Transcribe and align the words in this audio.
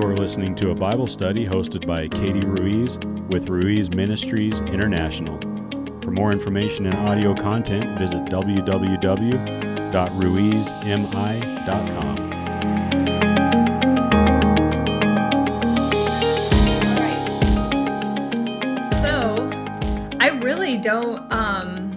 You're 0.00 0.16
listening 0.16 0.54
to 0.56 0.70
a 0.70 0.74
Bible 0.74 1.06
study 1.06 1.46
hosted 1.46 1.86
by 1.86 2.08
Katie 2.08 2.40
Ruiz 2.46 2.96
with 3.28 3.50
Ruiz 3.50 3.90
Ministries 3.90 4.60
International. 4.60 5.38
For 6.00 6.10
more 6.10 6.32
information 6.32 6.86
and 6.86 6.94
audio 7.06 7.34
content, 7.34 7.98
visit 7.98 8.20
www.ruizmi.com. 8.20 9.00
So, 19.02 19.50
I 20.18 20.28
really 20.42 20.78
don't. 20.78 21.30
Um, 21.30 21.90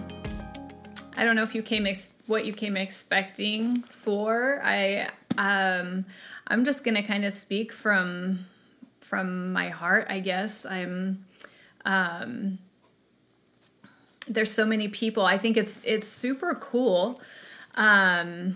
I 1.15 1.23
don't 1.23 1.37
know 1.37 1.43
if 1.43 1.55
you 1.55 1.63
came 1.63 1.87
ex- 1.87 2.11
what 2.27 2.45
you 2.45 2.51
came 2.51 2.75
expecting 2.75 3.81
for. 3.83 4.59
I 4.61 5.07
um, 5.37 6.05
I'm 6.47 6.65
just 6.65 6.83
gonna 6.83 7.03
kind 7.03 7.25
of 7.25 7.33
speak 7.33 7.71
from 7.71 8.45
from 9.01 9.53
my 9.53 9.69
heart. 9.69 10.07
I 10.09 10.19
guess 10.19 10.65
I'm. 10.65 11.25
Um, 11.85 12.59
there's 14.27 14.51
so 14.51 14.65
many 14.65 14.87
people. 14.87 15.25
I 15.25 15.37
think 15.37 15.57
it's 15.57 15.81
it's 15.83 16.07
super 16.07 16.55
cool. 16.55 17.21
Um, 17.75 18.55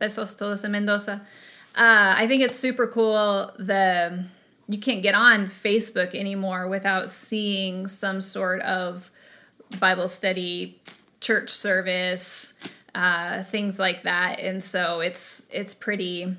besos 0.00 0.36
todos 0.36 0.64
en 0.64 0.72
Mendoza. 0.72 1.22
Uh, 1.74 2.14
I 2.18 2.26
think 2.26 2.42
it's 2.42 2.56
super 2.56 2.86
cool. 2.86 3.52
The 3.58 4.24
you 4.68 4.78
can't 4.78 5.02
get 5.02 5.14
on 5.14 5.46
Facebook 5.46 6.14
anymore 6.14 6.68
without 6.68 7.10
seeing 7.10 7.86
some 7.86 8.20
sort 8.20 8.60
of 8.62 9.10
Bible 9.78 10.08
study, 10.08 10.80
church 11.20 11.50
service, 11.50 12.54
uh, 12.94 13.42
things 13.42 13.78
like 13.78 14.02
that. 14.02 14.40
And 14.40 14.62
so 14.62 15.00
it's 15.00 15.46
it's 15.50 15.74
pretty. 15.74 16.36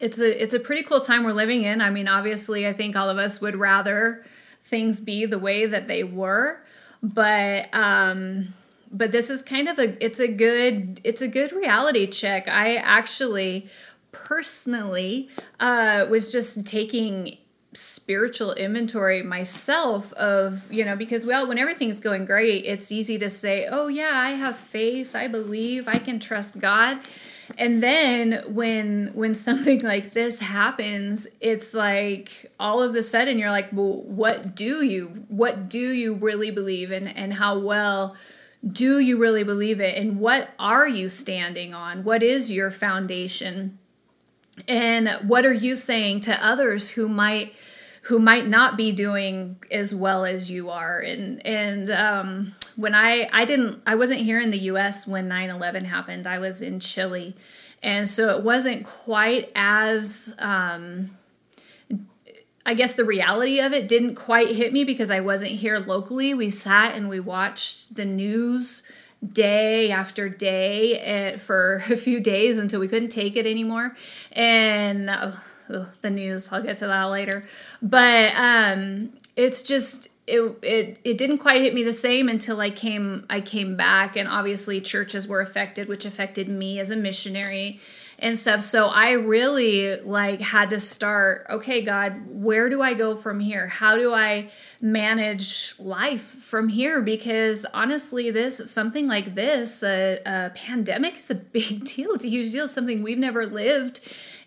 It's 0.00 0.20
a 0.20 0.42
it's 0.42 0.54
a 0.54 0.60
pretty 0.60 0.82
cool 0.82 1.00
time 1.00 1.24
we're 1.24 1.32
living 1.32 1.62
in. 1.62 1.80
I 1.80 1.90
mean, 1.90 2.08
obviously, 2.08 2.66
I 2.66 2.72
think 2.72 2.96
all 2.96 3.08
of 3.08 3.18
us 3.18 3.40
would 3.40 3.56
rather 3.56 4.24
things 4.62 5.00
be 5.00 5.24
the 5.26 5.38
way 5.38 5.66
that 5.66 5.88
they 5.88 6.04
were, 6.04 6.60
but 7.02 7.74
um, 7.74 8.54
but 8.90 9.12
this 9.12 9.30
is 9.30 9.42
kind 9.42 9.68
of 9.68 9.78
a 9.78 10.04
it's 10.04 10.20
a 10.20 10.28
good 10.28 11.00
it's 11.04 11.22
a 11.22 11.28
good 11.28 11.52
reality 11.52 12.06
check. 12.06 12.48
I 12.48 12.76
actually 12.76 13.68
personally 14.12 15.28
uh, 15.60 16.06
was 16.10 16.32
just 16.32 16.66
taking 16.66 17.38
spiritual 17.78 18.52
inventory 18.54 19.22
myself 19.22 20.12
of 20.14 20.70
you 20.72 20.84
know 20.84 20.96
because 20.96 21.24
well 21.24 21.46
when 21.46 21.58
everything's 21.58 22.00
going 22.00 22.24
great 22.24 22.64
it's 22.64 22.90
easy 22.90 23.16
to 23.16 23.30
say 23.30 23.68
oh 23.70 23.86
yeah 23.86 24.10
i 24.14 24.30
have 24.30 24.56
faith. 24.56 25.14
I 25.14 25.28
believe. 25.28 25.86
I 25.86 25.98
can 25.98 26.18
trust 26.18 26.58
god. 26.58 26.98
And 27.56 27.82
then 27.82 28.42
when 28.48 29.12
when 29.14 29.34
something 29.48 29.80
like 29.80 30.12
this 30.12 30.40
happens 30.40 31.26
it's 31.40 31.72
like 31.74 32.50
all 32.58 32.82
of 32.82 32.94
a 32.94 33.02
sudden 33.02 33.38
you're 33.38 33.50
like 33.50 33.68
well 33.72 34.02
what 34.02 34.54
do 34.54 34.84
you 34.84 35.24
what 35.28 35.68
do 35.68 35.92
you 35.92 36.14
really 36.14 36.50
believe 36.50 36.90
and 36.90 37.16
and 37.16 37.34
how 37.34 37.58
well 37.58 38.16
do 38.66 38.98
you 38.98 39.18
really 39.18 39.44
believe 39.44 39.80
it? 39.80 39.96
And 39.96 40.18
what 40.18 40.50
are 40.58 40.88
you 40.88 41.08
standing 41.08 41.74
on? 41.74 42.02
What 42.02 42.22
is 42.22 42.50
your 42.50 42.70
foundation? 42.70 43.78
And 44.66 45.08
what 45.28 45.46
are 45.46 45.54
you 45.54 45.76
saying 45.76 46.20
to 46.22 46.44
others 46.44 46.90
who 46.90 47.08
might 47.08 47.54
who 48.08 48.18
might 48.18 48.48
not 48.48 48.74
be 48.76 48.90
doing 48.90 49.56
as 49.70 49.94
well 49.94 50.24
as 50.24 50.50
you 50.50 50.70
are 50.70 50.98
and 50.98 51.44
and 51.46 51.90
um, 51.90 52.54
when 52.76 52.94
i 52.94 53.28
i 53.32 53.44
didn't 53.44 53.80
i 53.86 53.94
wasn't 53.94 54.20
here 54.20 54.40
in 54.40 54.50
the 54.50 54.58
us 54.58 55.06
when 55.06 55.28
9-11 55.28 55.84
happened 55.84 56.26
i 56.26 56.38
was 56.38 56.62
in 56.62 56.80
chile 56.80 57.36
and 57.82 58.08
so 58.08 58.30
it 58.30 58.42
wasn't 58.42 58.84
quite 58.84 59.52
as 59.54 60.34
um, 60.38 61.10
I 62.66 62.74
guess 62.74 62.94
the 62.94 63.04
reality 63.04 63.60
of 63.60 63.72
it 63.72 63.88
didn't 63.88 64.16
quite 64.16 64.54
hit 64.54 64.74
me 64.74 64.84
because 64.84 65.10
I 65.10 65.20
wasn't 65.20 65.52
here 65.52 65.78
locally. 65.78 66.34
We 66.34 66.50
sat 66.50 66.94
and 66.94 67.08
we 67.08 67.18
watched 67.18 67.94
the 67.94 68.04
news 68.04 68.82
day 69.26 69.90
after 69.90 70.28
day 70.28 71.36
for 71.38 71.76
a 71.88 71.96
few 71.96 72.20
days 72.20 72.58
until 72.58 72.80
we 72.80 72.86
couldn't 72.86 73.08
take 73.08 73.36
it 73.36 73.46
anymore. 73.46 73.96
And 74.32 75.08
uh, 75.08 75.32
the 75.68 76.10
news, 76.10 76.52
I'll 76.52 76.62
get 76.62 76.76
to 76.78 76.86
that 76.86 77.04
later. 77.04 77.44
But 77.82 78.34
um, 78.36 79.10
it's 79.36 79.62
just 79.62 80.08
it, 80.26 80.58
it 80.62 81.00
it 81.04 81.18
didn't 81.18 81.38
quite 81.38 81.62
hit 81.62 81.74
me 81.74 81.82
the 81.82 81.92
same 81.92 82.28
until 82.28 82.60
I 82.60 82.70
came 82.70 83.24
I 83.30 83.40
came 83.40 83.76
back. 83.76 84.16
And 84.16 84.28
obviously 84.28 84.80
churches 84.80 85.26
were 85.26 85.40
affected 85.40 85.88
which 85.88 86.04
affected 86.04 86.48
me 86.48 86.78
as 86.78 86.90
a 86.90 86.96
missionary 86.96 87.80
and 88.18 88.36
stuff. 88.36 88.62
So 88.62 88.86
I 88.86 89.12
really 89.12 90.00
like 90.00 90.40
had 90.40 90.70
to 90.70 90.80
start 90.80 91.46
okay 91.48 91.82
God 91.82 92.20
where 92.26 92.68
do 92.68 92.82
I 92.82 92.94
go 92.94 93.14
from 93.14 93.40
here? 93.40 93.68
How 93.68 93.96
do 93.96 94.12
I 94.12 94.50
manage 94.82 95.74
life 95.78 96.22
from 96.22 96.68
here? 96.68 97.00
Because 97.00 97.64
honestly 97.72 98.30
this 98.30 98.70
something 98.70 99.06
like 99.06 99.34
this 99.34 99.82
a, 99.82 100.20
a 100.26 100.50
pandemic 100.50 101.14
is 101.14 101.30
a 101.30 101.34
big 101.58 101.84
deal. 101.84 102.10
It's 102.10 102.24
a 102.24 102.28
huge 102.28 102.52
deal. 102.52 102.68
Something 102.68 103.02
we've 103.02 103.18
never 103.18 103.46
lived 103.46 104.00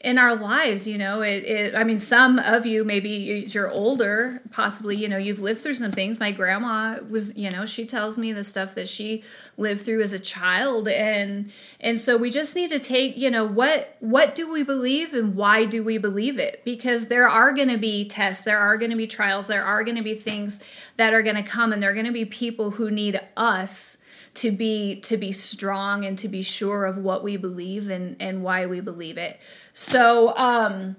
in 0.04 0.18
our 0.18 0.36
lives 0.36 0.88
you 0.88 0.98
know 0.98 1.22
it, 1.22 1.44
it 1.44 1.76
i 1.76 1.84
mean 1.84 2.00
some 2.00 2.40
of 2.40 2.66
you 2.66 2.84
maybe 2.84 3.46
you're 3.50 3.70
older 3.70 4.42
possibly 4.52 4.96
you 4.96 5.08
know 5.08 5.18
you've 5.18 5.40
lived 5.40 5.62
through 5.62 5.76
some 5.76 5.92
things. 5.92 6.20
My 6.20 6.32
grandma 6.32 6.98
was 7.10 7.36
you 7.36 7.50
know 7.50 7.66
she 7.66 7.86
tells 7.86 8.18
me 8.18 8.34
the 8.34 8.44
stuff 8.44 8.76
that 8.76 8.88
she 8.88 9.24
lived 9.58 9.82
through 9.82 10.02
as 10.02 10.14
a 10.14 10.20
child. 10.20 10.88
And 10.88 11.52
and 11.80 11.98
so 11.98 12.18
we 12.18 12.30
just 12.30 12.56
need 12.56 12.70
to 12.70 12.80
take 12.80 13.18
you 13.18 13.30
know 13.30 13.46
what 13.46 13.96
what 14.00 14.36
do 14.36 14.52
we 14.52 14.64
believe 14.64 15.14
and 15.14 15.36
why 15.36 15.66
do 15.66 15.84
we 15.84 15.98
believe 15.98 16.40
it? 16.40 16.62
Because 16.66 17.08
there 17.08 17.28
are 17.28 17.54
going 17.54 17.70
to 17.70 17.78
be 17.78 18.06
tests 18.06 18.44
there 18.44 18.60
are 18.60 18.78
going 18.78 18.92
to 18.92 18.98
be 18.98 19.08
trials 19.08 19.48
there 19.48 19.64
are 19.64 19.84
going 19.84 19.98
to 19.98 20.04
be 20.04 20.16
things 20.16 20.60
that 20.98 21.14
are 21.14 21.22
going 21.22 21.36
to 21.36 21.44
come 21.44 21.72
and 21.72 21.82
there 21.82 21.90
are 21.90 21.94
going 21.94 22.06
to 22.06 22.12
be 22.12 22.26
people 22.26 22.72
who 22.72 22.92
need 22.92 23.20
us 23.38 23.98
to 24.34 24.52
be 24.52 25.00
to 25.02 25.18
be 25.18 25.32
strong 25.32 26.06
and 26.06 26.18
to 26.18 26.30
be 26.30 26.42
sure 26.42 26.86
of 26.86 26.98
what 26.98 27.24
we 27.24 27.36
believe 27.36 27.90
and 27.90 28.16
and 28.20 28.44
why 28.44 28.66
we 28.66 28.80
believe 28.80 29.18
it 29.18 29.40
so 29.74 30.36
um 30.38 30.96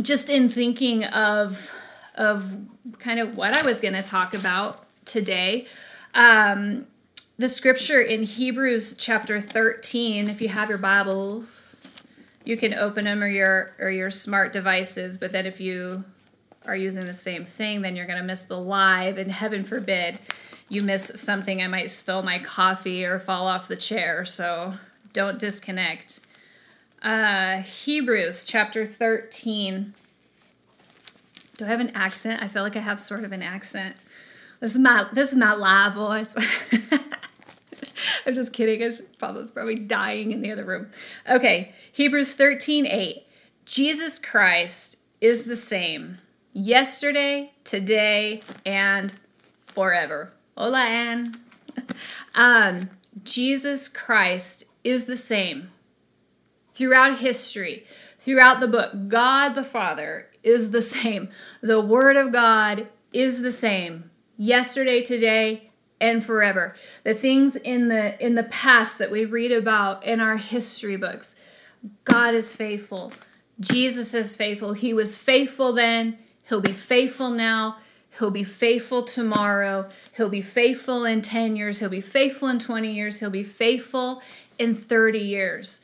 just 0.00 0.30
in 0.30 0.48
thinking 0.48 1.04
of 1.04 1.72
of 2.14 2.52
kind 2.98 3.20
of 3.20 3.36
what 3.36 3.56
i 3.56 3.62
was 3.64 3.80
going 3.80 3.94
to 3.94 4.02
talk 4.02 4.34
about 4.34 4.84
today 5.04 5.66
um 6.14 6.86
the 7.38 7.48
scripture 7.48 8.00
in 8.00 8.22
hebrews 8.22 8.94
chapter 8.94 9.40
13 9.40 10.28
if 10.28 10.40
you 10.40 10.48
have 10.48 10.68
your 10.68 10.78
bibles 10.78 11.76
you 12.44 12.56
can 12.56 12.74
open 12.74 13.04
them 13.04 13.22
or 13.22 13.28
your 13.28 13.74
or 13.78 13.90
your 13.90 14.10
smart 14.10 14.52
devices 14.52 15.16
but 15.16 15.32
then 15.32 15.46
if 15.46 15.60
you 15.60 16.04
are 16.66 16.76
using 16.76 17.04
the 17.04 17.14
same 17.14 17.44
thing 17.44 17.82
then 17.82 17.96
you're 17.96 18.06
going 18.06 18.18
to 18.18 18.24
miss 18.24 18.42
the 18.44 18.58
live 18.58 19.18
and 19.18 19.30
heaven 19.30 19.64
forbid 19.64 20.18
you 20.68 20.82
miss 20.82 21.12
something, 21.20 21.62
I 21.62 21.68
might 21.68 21.90
spill 21.90 22.22
my 22.22 22.38
coffee 22.38 23.04
or 23.04 23.18
fall 23.18 23.46
off 23.46 23.68
the 23.68 23.76
chair. 23.76 24.24
So 24.24 24.74
don't 25.12 25.38
disconnect. 25.38 26.20
Uh, 27.02 27.58
Hebrews 27.58 28.44
chapter 28.44 28.84
13. 28.84 29.94
Do 31.56 31.64
I 31.64 31.68
have 31.68 31.80
an 31.80 31.90
accent? 31.94 32.42
I 32.42 32.48
feel 32.48 32.62
like 32.62 32.76
I 32.76 32.80
have 32.80 32.98
sort 32.98 33.24
of 33.24 33.32
an 33.32 33.42
accent. 33.42 33.94
This 34.60 34.72
is 34.72 34.78
my 34.78 35.06
this 35.12 35.28
is 35.28 35.36
my 35.36 35.54
live 35.54 35.94
voice. 35.94 36.34
I'm 38.26 38.34
just 38.34 38.52
kidding. 38.52 38.80
It's 38.80 39.00
probably, 39.18 39.48
probably 39.52 39.76
dying 39.76 40.32
in 40.32 40.42
the 40.42 40.50
other 40.50 40.64
room. 40.64 40.88
Okay, 41.28 41.72
Hebrews 41.92 42.34
13, 42.34 42.86
8. 42.86 43.26
Jesus 43.64 44.18
Christ 44.18 44.98
is 45.20 45.44
the 45.44 45.56
same 45.56 46.18
yesterday, 46.52 47.52
today, 47.62 48.42
and 48.66 49.14
forever. 49.64 50.32
Hola, 50.56 50.82
Anne. 50.82 51.36
Um, 52.34 52.90
Jesus 53.24 53.88
Christ 53.88 54.64
is 54.84 55.06
the 55.06 55.16
same 55.16 55.70
throughout 56.78 57.18
history, 57.18 57.84
throughout 58.20 58.60
the 58.60 58.68
book. 58.68 59.08
God 59.08 59.50
the 59.50 59.64
Father 59.64 60.28
is 60.42 60.70
the 60.70 60.82
same. 60.82 61.28
The 61.60 61.80
Word 61.80 62.16
of 62.16 62.32
God 62.32 62.88
is 63.12 63.42
the 63.42 63.52
same 63.52 64.10
yesterday, 64.36 65.00
today, 65.00 65.70
and 66.00 66.24
forever. 66.24 66.76
The 67.02 67.14
things 67.14 67.56
in 67.56 67.88
the 67.88 68.24
in 68.24 68.36
the 68.36 68.44
past 68.44 68.98
that 69.00 69.10
we 69.10 69.24
read 69.24 69.50
about 69.50 70.04
in 70.04 70.20
our 70.20 70.36
history 70.36 70.96
books. 70.96 71.34
God 72.04 72.34
is 72.34 72.54
faithful. 72.54 73.12
Jesus 73.58 74.14
is 74.14 74.36
faithful. 74.36 74.72
He 74.72 74.94
was 74.94 75.16
faithful 75.16 75.72
then. 75.72 76.18
He'll 76.48 76.60
be 76.60 76.72
faithful 76.72 77.30
now. 77.30 77.78
He'll 78.18 78.30
be 78.30 78.44
faithful 78.44 79.02
tomorrow. 79.02 79.88
He'll 80.16 80.28
be 80.28 80.42
faithful 80.42 81.04
in 81.04 81.22
10 81.22 81.56
years. 81.56 81.78
He'll 81.80 81.88
be 81.88 82.00
faithful 82.00 82.48
in 82.48 82.58
20 82.58 82.90
years. 82.90 83.20
He'll 83.20 83.30
be 83.30 83.44
faithful 83.44 84.22
in 84.58 84.74
30 84.74 85.18
years. 85.18 85.80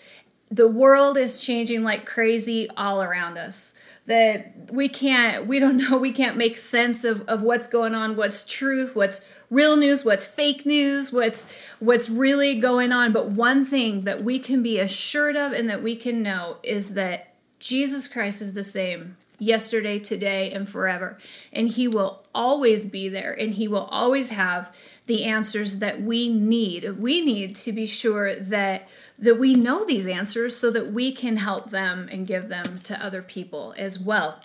The 0.55 0.69
world 0.69 1.17
is 1.17 1.45
changing 1.45 1.83
like 1.83 2.07
crazy 2.07 2.69
all 2.77 3.03
around 3.03 3.39
us. 3.39 3.75
That 4.07 4.71
we 4.71 4.89
can't, 4.89 5.47
we 5.47 5.59
don't 5.59 5.77
know, 5.91 5.99
we 5.99 6.13
can't 6.13 6.37
make 6.37 6.59
sense 6.59 7.05
of, 7.05 7.23
of 7.23 7.43
what's 7.43 7.67
going 7.67 7.95
on, 7.95 8.17
what's 8.17 8.45
truth, 8.45 8.95
what's 8.95 9.21
real 9.51 9.77
news, 9.77 10.05
what's 10.05 10.27
fake 10.27 10.65
news, 10.65 11.13
what's 11.13 11.53
what's 11.81 12.09
really 12.09 12.61
going 12.61 12.93
on. 12.93 13.13
But 13.13 13.31
one 13.31 13.65
thing 13.65 14.03
that 14.03 14.21
we 14.23 14.39
can 14.39 14.63
be 14.63 14.79
assured 14.79 15.37
of 15.37 15.53
and 15.53 15.69
that 15.69 15.83
we 15.83 15.97
can 15.97 16.23
know 16.23 16.59
is 16.63 16.95
that 16.95 17.35
Jesus 17.59 18.07
Christ 18.07 18.43
is 18.43 18.55
the 18.55 18.63
same 18.63 19.17
yesterday, 19.39 19.99
today, 19.99 20.53
and 20.53 20.69
forever. 20.69 21.19
And 21.53 21.69
He 21.69 21.89
will 21.89 22.25
always 22.35 22.85
be 22.85 23.09
there 23.09 23.33
and 23.33 23.55
He 23.55 23.69
will 23.69 23.87
always 23.87 24.31
have 24.31 24.75
the 25.07 25.25
answers 25.25 25.79
that 25.79 26.01
we 26.01 26.29
need. 26.29 26.99
We 26.99 27.21
need 27.21 27.57
to 27.57 27.73
be 27.73 27.87
sure 27.87 28.35
that 28.35 28.89
that 29.19 29.39
we 29.39 29.55
know 29.55 29.85
these 29.85 30.07
answers 30.07 30.57
so 30.57 30.71
that 30.71 30.91
we 30.91 31.13
can 31.13 31.37
help 31.37 31.71
them 31.71 32.09
and 32.11 32.27
give 32.27 32.49
them 32.49 32.79
to 32.85 33.05
other 33.05 33.23
people 33.23 33.75
as 33.77 33.99
well. 33.99 34.41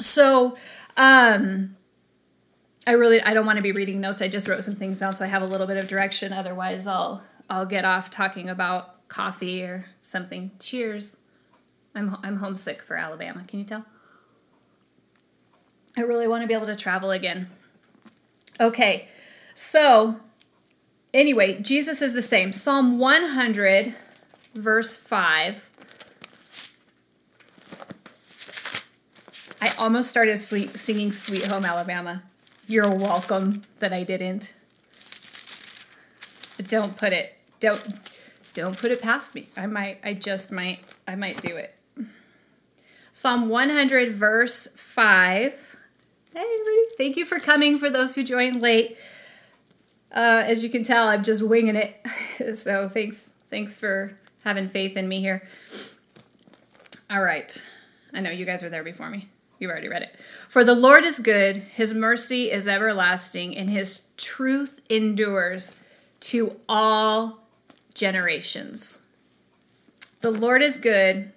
So, 0.00 0.56
um 0.96 1.76
I 2.86 2.92
really 2.92 3.22
I 3.22 3.32
don't 3.32 3.46
want 3.46 3.58
to 3.58 3.62
be 3.62 3.72
reading 3.72 4.00
notes. 4.00 4.20
I 4.20 4.28
just 4.28 4.48
wrote 4.48 4.62
some 4.62 4.74
things 4.74 5.00
down 5.00 5.12
so 5.12 5.24
I 5.24 5.28
have 5.28 5.42
a 5.42 5.46
little 5.46 5.66
bit 5.66 5.76
of 5.76 5.88
direction. 5.88 6.32
Otherwise, 6.32 6.86
I'll 6.86 7.22
I'll 7.48 7.66
get 7.66 7.84
off 7.84 8.10
talking 8.10 8.48
about 8.48 9.08
coffee 9.08 9.62
or 9.62 9.86
something. 10.02 10.50
Cheers. 10.58 11.18
I'm 11.94 12.16
I'm 12.22 12.36
homesick 12.36 12.82
for 12.82 12.96
Alabama. 12.96 13.44
Can 13.46 13.60
you 13.60 13.64
tell? 13.64 13.84
I 15.96 16.00
really 16.00 16.26
want 16.26 16.42
to 16.42 16.48
be 16.48 16.54
able 16.54 16.66
to 16.66 16.76
travel 16.76 17.10
again. 17.10 17.48
Okay. 18.58 19.08
So, 19.54 20.16
anyway, 21.14 21.60
Jesus 21.60 22.02
is 22.02 22.12
the 22.12 22.22
same. 22.22 22.52
Psalm 22.52 22.98
100 22.98 23.94
verse 24.54 24.96
5 24.96 25.68
I 29.62 29.72
almost 29.78 30.10
started 30.10 30.38
sweet, 30.38 30.76
singing 30.76 31.12
Sweet 31.12 31.46
Home 31.46 31.64
Alabama. 31.64 32.24
You're 32.66 32.90
welcome 32.90 33.62
that 33.78 33.92
I 33.92 34.02
didn't. 34.02 34.54
But 36.56 36.68
don't 36.68 36.96
put 36.96 37.12
it 37.12 37.38
don't 37.60 37.80
don't 38.54 38.76
put 38.76 38.90
it 38.90 39.00
past 39.00 39.36
me. 39.36 39.48
I 39.56 39.66
might 39.66 39.98
I 40.02 40.14
just 40.14 40.50
might 40.50 40.80
I 41.06 41.14
might 41.14 41.40
do 41.40 41.56
it. 41.56 41.76
Psalm 43.12 43.48
100 43.48 44.14
verse 44.14 44.66
5. 44.66 45.76
Hey 46.34 46.40
everybody, 46.40 46.86
thank 46.98 47.16
you 47.16 47.24
for 47.24 47.38
coming 47.38 47.78
for 47.78 47.88
those 47.88 48.16
who 48.16 48.24
joined 48.24 48.60
late. 48.60 48.96
Uh, 50.12 50.44
as 50.46 50.62
you 50.62 50.68
can 50.68 50.82
tell, 50.82 51.08
I'm 51.08 51.22
just 51.22 51.42
winging 51.42 51.76
it. 51.76 52.06
so 52.56 52.88
thanks 52.88 53.32
thanks 53.48 53.78
for 53.78 54.18
having 54.44 54.68
faith 54.68 54.96
in 54.96 55.08
me 55.08 55.20
here. 55.20 55.42
All 57.10 57.22
right. 57.22 57.64
I 58.12 58.20
know 58.20 58.30
you 58.30 58.44
guys 58.44 58.62
are 58.62 58.68
there 58.68 58.84
before 58.84 59.08
me. 59.08 59.28
You've 59.58 59.70
already 59.70 59.88
read 59.88 60.02
it. 60.02 60.16
For 60.48 60.64
the 60.64 60.74
Lord 60.74 61.04
is 61.04 61.18
good, 61.18 61.56
his 61.56 61.94
mercy 61.94 62.50
is 62.50 62.66
everlasting, 62.66 63.56
and 63.56 63.70
his 63.70 64.08
truth 64.16 64.80
endures 64.90 65.78
to 66.20 66.58
all 66.68 67.46
generations. 67.94 69.02
The 70.20 70.30
Lord 70.30 70.62
is 70.62 70.78
good, 70.78 71.32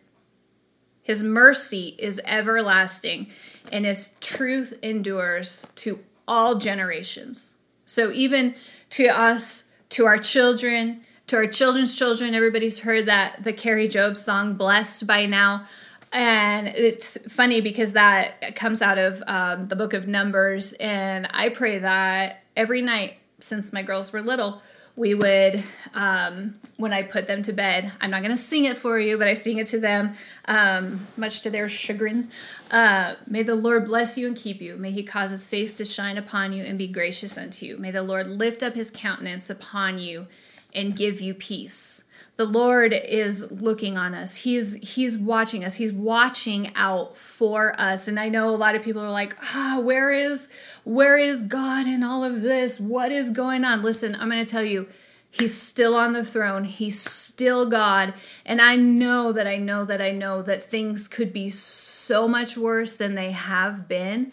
his 1.04 1.22
mercy 1.22 1.96
is 2.00 2.20
everlasting, 2.26 3.32
and 3.72 3.86
his 3.86 4.16
truth 4.22 4.74
endures 4.82 5.68
to 5.76 6.00
all 6.28 6.56
generations. 6.56 7.55
So, 7.86 8.12
even 8.12 8.56
to 8.92 9.08
us, 9.08 9.66
to 9.90 10.06
our 10.06 10.18
children, 10.18 11.02
to 11.28 11.38
our 11.38 11.48
children's 11.48 11.98
children, 11.98 12.36
everybody's 12.36 12.80
heard 12.80 13.06
that 13.08 13.44
the 13.44 13.54
Kari 13.54 13.88
Jobe 13.88 14.18
song, 14.18 14.56
Blessed 14.56 15.08
by 15.08 15.26
Now. 15.26 15.66
And 16.12 16.68
it's 16.68 17.18
funny 17.34 17.62
because 17.62 17.94
that 17.94 18.56
comes 18.56 18.82
out 18.82 18.98
of 18.98 19.22
um, 19.28 19.68
the 19.68 19.76
book 19.76 19.94
of 19.94 20.08
Numbers. 20.08 20.74
And 20.74 21.28
I 21.34 21.50
pray 21.50 21.80
that 21.80 22.44
every 22.56 22.82
night 22.82 23.16
since 23.40 23.74
my 23.74 23.84
girls 23.84 24.14
were 24.14 24.22
little, 24.22 24.62
we 24.96 25.14
would, 25.14 25.64
um, 25.94 26.56
when 26.78 26.94
I 26.94 27.02
put 27.02 27.28
them 27.28 27.42
to 27.44 27.54
bed, 27.54 27.92
I'm 28.00 28.12
not 28.12 28.22
going 28.22 28.32
to 28.32 28.38
sing 28.38 28.66
it 28.66 28.78
for 28.78 28.98
you, 28.98 29.18
but 29.18 29.28
I 29.28 29.34
sing 29.34 29.58
it 29.58 29.68
to 29.68 29.80
them, 29.80 30.14
um, 30.46 31.06
much 31.18 31.42
to 31.42 31.50
their 31.50 31.68
chagrin. 31.68 32.30
Uh, 32.72 33.16
May 33.28 33.44
the 33.44 33.56
Lord 33.56 33.86
bless 33.86 34.18
you 34.18 34.28
and 34.28 34.38
keep 34.38 34.62
you. 34.62 34.78
May 34.78 34.92
he 34.92 35.04
cause 35.04 35.32
his 35.32 35.48
face 35.48 35.76
to 35.78 35.86
shine 35.86 36.18
upon 36.18 36.54
you 36.54 36.64
and 36.64 36.78
be 36.78 36.88
gracious 36.88 37.38
unto 37.38 37.66
you. 37.66 37.78
May 37.78 37.92
the 37.92 38.04
Lord 38.04 38.28
lift 38.28 38.64
up 38.64 38.76
his 38.76 38.90
countenance 38.90 39.50
upon 39.50 40.00
you 40.00 40.28
and 40.74 40.96
give 40.96 41.20
you 41.20 41.34
peace 41.34 42.06
the 42.38 42.46
Lord 42.46 42.94
is 42.94 43.50
looking 43.50 43.98
on 43.98 44.14
us. 44.14 44.38
He's 44.38 44.76
he's 44.76 45.18
watching 45.18 45.64
us. 45.64 45.76
He's 45.76 45.94
watching 45.94 46.72
out 46.76 47.16
for 47.16 47.80
us. 47.80 48.08
And 48.08 48.20
I 48.20 48.30
know 48.30 48.50
a 48.50 48.52
lot 48.52 48.76
of 48.76 48.84
people 48.84 49.02
are 49.02 49.12
like, 49.12 49.36
"Ah, 49.42 49.78
oh, 49.78 49.82
where 49.82 50.12
is 50.12 50.50
where 50.84 51.18
is 51.18 51.42
God 51.44 51.88
in 51.88 52.04
all 52.04 52.24
of 52.24 52.42
this? 52.42 52.80
What 52.80 53.12
is 53.12 53.30
going 53.30 53.64
on?" 53.64 53.82
Listen, 53.82 54.16
I'm 54.16 54.30
going 54.30 54.44
to 54.44 54.52
tell 54.52 54.64
you, 54.64 54.88
He's 55.36 55.54
still 55.54 55.96
on 55.96 56.14
the 56.14 56.24
throne. 56.24 56.64
He's 56.64 56.98
still 56.98 57.66
God. 57.66 58.14
And 58.46 58.62
I 58.62 58.78
know 58.78 59.34
that 59.34 59.46
I 59.46 59.58
know 59.58 59.84
that 59.84 60.02
I 60.02 60.12
know 60.12 60.42
that 60.42 60.64
things 60.64 61.10
could 61.10 61.34
be 61.34 61.50
so 61.50 62.26
much 62.26 62.56
worse 62.56 62.96
than 62.96 63.16
they 63.16 63.32
have 63.32 63.86
been 63.86 64.32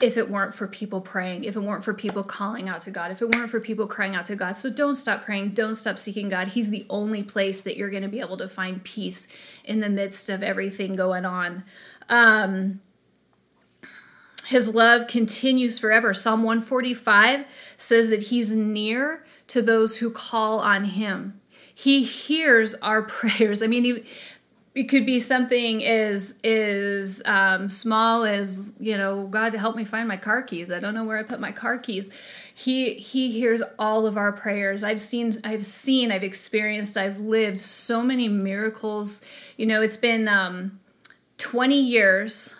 if 0.00 0.16
it 0.18 0.28
weren't 0.28 0.54
for 0.54 0.66
people 0.66 1.00
praying, 1.00 1.44
if 1.44 1.56
it 1.56 1.60
weren't 1.60 1.82
for 1.82 1.94
people 1.94 2.22
calling 2.22 2.68
out 2.68 2.80
to 2.82 2.90
God, 2.90 3.10
if 3.10 3.22
it 3.22 3.30
weren't 3.30 3.50
for 3.50 3.60
people 3.60 3.86
crying 3.86 4.14
out 4.14 4.26
to 4.26 4.36
God. 4.36 4.52
So 4.52 4.70
don't 4.70 4.94
stop 4.94 5.24
praying, 5.24 5.50
don't 5.50 5.74
stop 5.74 5.98
seeking 5.98 6.28
God. 6.28 6.48
He's 6.48 6.68
the 6.68 6.84
only 6.90 7.22
place 7.22 7.62
that 7.62 7.78
you're 7.78 7.88
going 7.88 8.02
to 8.02 8.08
be 8.08 8.20
able 8.20 8.36
to 8.36 8.48
find 8.48 8.84
peace 8.84 9.26
in 9.64 9.80
the 9.80 9.88
midst 9.88 10.28
of 10.28 10.42
everything 10.42 10.96
going 10.96 11.24
on. 11.24 11.64
Um, 12.10 12.80
his 14.46 14.74
love 14.74 15.08
continues 15.08 15.78
forever. 15.78 16.12
Psalm 16.12 16.42
145 16.42 17.46
says 17.76 18.10
that 18.10 18.24
he's 18.24 18.54
near 18.54 19.24
to 19.48 19.62
those 19.62 19.98
who 19.98 20.10
call 20.10 20.60
on 20.60 20.84
him. 20.84 21.40
He 21.74 22.04
hears 22.04 22.74
our 22.76 23.02
prayers. 23.02 23.62
I 23.62 23.66
mean, 23.66 24.04
it 24.76 24.90
could 24.90 25.06
be 25.06 25.18
something 25.18 25.82
as 25.86 26.38
is 26.44 27.22
um, 27.24 27.70
small 27.70 28.24
as 28.24 28.74
you 28.78 28.94
know 28.96 29.26
god 29.26 29.54
help 29.54 29.74
me 29.74 29.84
find 29.86 30.06
my 30.06 30.18
car 30.18 30.42
keys. 30.42 30.70
I 30.70 30.78
don't 30.80 30.92
know 30.92 31.04
where 31.04 31.16
i 31.16 31.22
put 31.22 31.40
my 31.40 31.50
car 31.50 31.78
keys. 31.78 32.10
He 32.54 32.94
he 32.94 33.32
hears 33.32 33.62
all 33.78 34.06
of 34.06 34.18
our 34.18 34.32
prayers. 34.32 34.84
I've 34.84 35.00
seen 35.00 35.32
i've 35.44 35.64
seen 35.64 36.12
i've 36.12 36.22
experienced 36.22 36.98
i've 36.98 37.18
lived 37.18 37.58
so 37.58 38.02
many 38.02 38.28
miracles. 38.28 39.22
You 39.56 39.64
know 39.64 39.80
it's 39.80 39.96
been 39.96 40.28
um, 40.28 40.78
20 41.38 41.80
years 41.80 42.56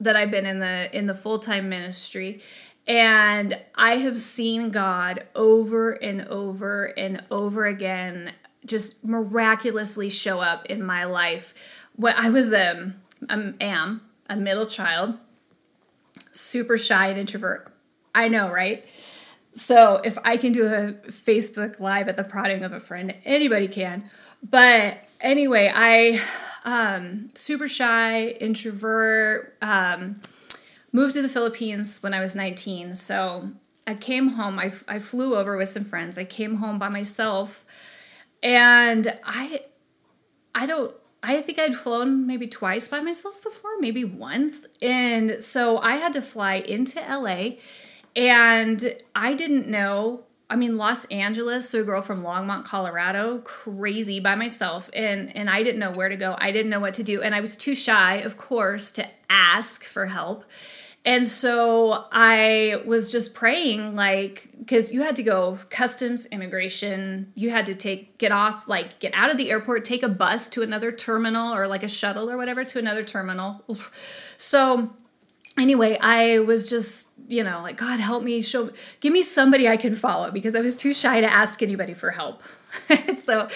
that 0.00 0.16
i've 0.16 0.30
been 0.30 0.44
in 0.44 0.58
the 0.58 0.94
in 0.96 1.06
the 1.06 1.14
full-time 1.14 1.68
ministry 1.68 2.42
and 2.86 3.58
i 3.76 3.98
have 3.98 4.18
seen 4.18 4.70
god 4.70 5.24
over 5.34 5.92
and 5.92 6.22
over 6.22 6.86
and 6.98 7.22
over 7.30 7.64
again 7.64 8.32
just 8.64 9.04
miraculously 9.04 10.08
show 10.08 10.40
up 10.40 10.66
in 10.66 10.84
my 10.84 11.04
life. 11.04 11.54
When 11.96 12.14
I 12.16 12.30
was 12.30 12.52
um, 12.52 12.94
um 13.28 13.54
am 13.60 14.02
a 14.28 14.36
middle 14.36 14.66
child, 14.66 15.18
super 16.30 16.78
shy 16.78 17.08
and 17.08 17.18
introvert. 17.18 17.72
I 18.14 18.28
know, 18.28 18.50
right? 18.50 18.84
So 19.52 20.00
if 20.04 20.18
I 20.24 20.36
can 20.36 20.52
do 20.52 20.66
a 20.66 20.92
Facebook 21.10 21.78
live 21.78 22.08
at 22.08 22.16
the 22.16 22.24
prodding 22.24 22.64
of 22.64 22.72
a 22.72 22.80
friend, 22.80 23.14
anybody 23.24 23.68
can. 23.68 24.10
But 24.42 25.08
anyway, 25.20 25.70
I 25.72 26.20
um 26.64 27.30
super 27.34 27.68
shy, 27.68 28.28
introvert, 28.28 29.56
um 29.62 30.20
moved 30.92 31.14
to 31.14 31.22
the 31.22 31.28
Philippines 31.28 32.02
when 32.02 32.14
I 32.14 32.20
was 32.20 32.36
19. 32.36 32.94
So 32.94 33.50
I 33.86 33.94
came 33.94 34.28
home, 34.28 34.58
I, 34.58 34.72
I 34.88 34.98
flew 34.98 35.36
over 35.36 35.56
with 35.56 35.68
some 35.68 35.82
friends. 35.82 36.16
I 36.16 36.24
came 36.24 36.56
home 36.56 36.78
by 36.78 36.88
myself 36.88 37.64
and 38.44 39.18
I 39.24 39.62
I 40.54 40.66
don't 40.66 40.94
I 41.22 41.40
think 41.40 41.58
I'd 41.58 41.74
flown 41.74 42.26
maybe 42.26 42.46
twice 42.46 42.86
by 42.86 43.00
myself 43.00 43.42
before, 43.42 43.78
maybe 43.80 44.04
once. 44.04 44.66
And 44.82 45.40
so 45.42 45.78
I 45.78 45.96
had 45.96 46.12
to 46.12 46.22
fly 46.22 46.56
into 46.56 47.00
LA 47.00 47.56
and 48.14 48.94
I 49.16 49.34
didn't 49.34 49.66
know 49.66 50.24
I 50.50 50.56
mean 50.56 50.76
Los 50.76 51.06
Angeles, 51.06 51.70
so 51.70 51.80
a 51.80 51.84
girl 51.84 52.02
from 52.02 52.22
Longmont, 52.22 52.64
Colorado, 52.64 53.38
crazy 53.38 54.20
by 54.20 54.34
myself 54.34 54.90
and 54.92 55.34
and 55.34 55.48
I 55.48 55.62
didn't 55.62 55.80
know 55.80 55.92
where 55.92 56.10
to 56.10 56.16
go. 56.16 56.36
I 56.38 56.52
didn't 56.52 56.70
know 56.70 56.80
what 56.80 56.94
to 56.94 57.02
do 57.02 57.22
and 57.22 57.34
I 57.34 57.40
was 57.40 57.56
too 57.56 57.74
shy, 57.74 58.16
of 58.16 58.36
course, 58.36 58.90
to 58.92 59.08
ask 59.30 59.82
for 59.82 60.06
help. 60.06 60.44
And 61.06 61.26
so 61.26 62.06
I 62.12 62.80
was 62.86 63.12
just 63.12 63.34
praying, 63.34 63.94
like, 63.94 64.48
because 64.64 64.92
you 64.92 65.02
had 65.02 65.14
to 65.16 65.22
go 65.22 65.58
customs, 65.68 66.24
immigration, 66.26 67.30
you 67.34 67.50
had 67.50 67.66
to 67.66 67.74
take, 67.74 68.16
get 68.16 68.32
off, 68.32 68.66
like, 68.66 68.98
get 68.98 69.12
out 69.14 69.30
of 69.30 69.36
the 69.36 69.50
airport, 69.50 69.84
take 69.84 70.02
a 70.02 70.08
bus 70.08 70.48
to 70.48 70.62
another 70.62 70.90
terminal 70.90 71.54
or 71.54 71.66
like 71.66 71.82
a 71.82 71.88
shuttle 71.88 72.30
or 72.30 72.38
whatever 72.38 72.64
to 72.64 72.78
another 72.78 73.04
terminal. 73.04 73.62
So, 74.36 74.90
anyway, 75.58 75.96
I 76.00 76.40
was 76.40 76.68
just, 76.68 77.10
you 77.28 77.44
know, 77.44 77.62
like, 77.62 77.76
God 77.76 78.00
help 78.00 78.22
me, 78.22 78.42
show, 78.42 78.70
give 79.00 79.12
me 79.12 79.22
somebody 79.22 79.68
I 79.68 79.76
can 79.76 79.94
follow 79.94 80.30
because 80.30 80.56
I 80.56 80.60
was 80.60 80.76
too 80.76 80.92
shy 80.92 81.20
to 81.20 81.32
ask 81.32 81.62
anybody 81.62 81.94
for 81.94 82.10
help. 82.10 82.42
so 83.18 83.48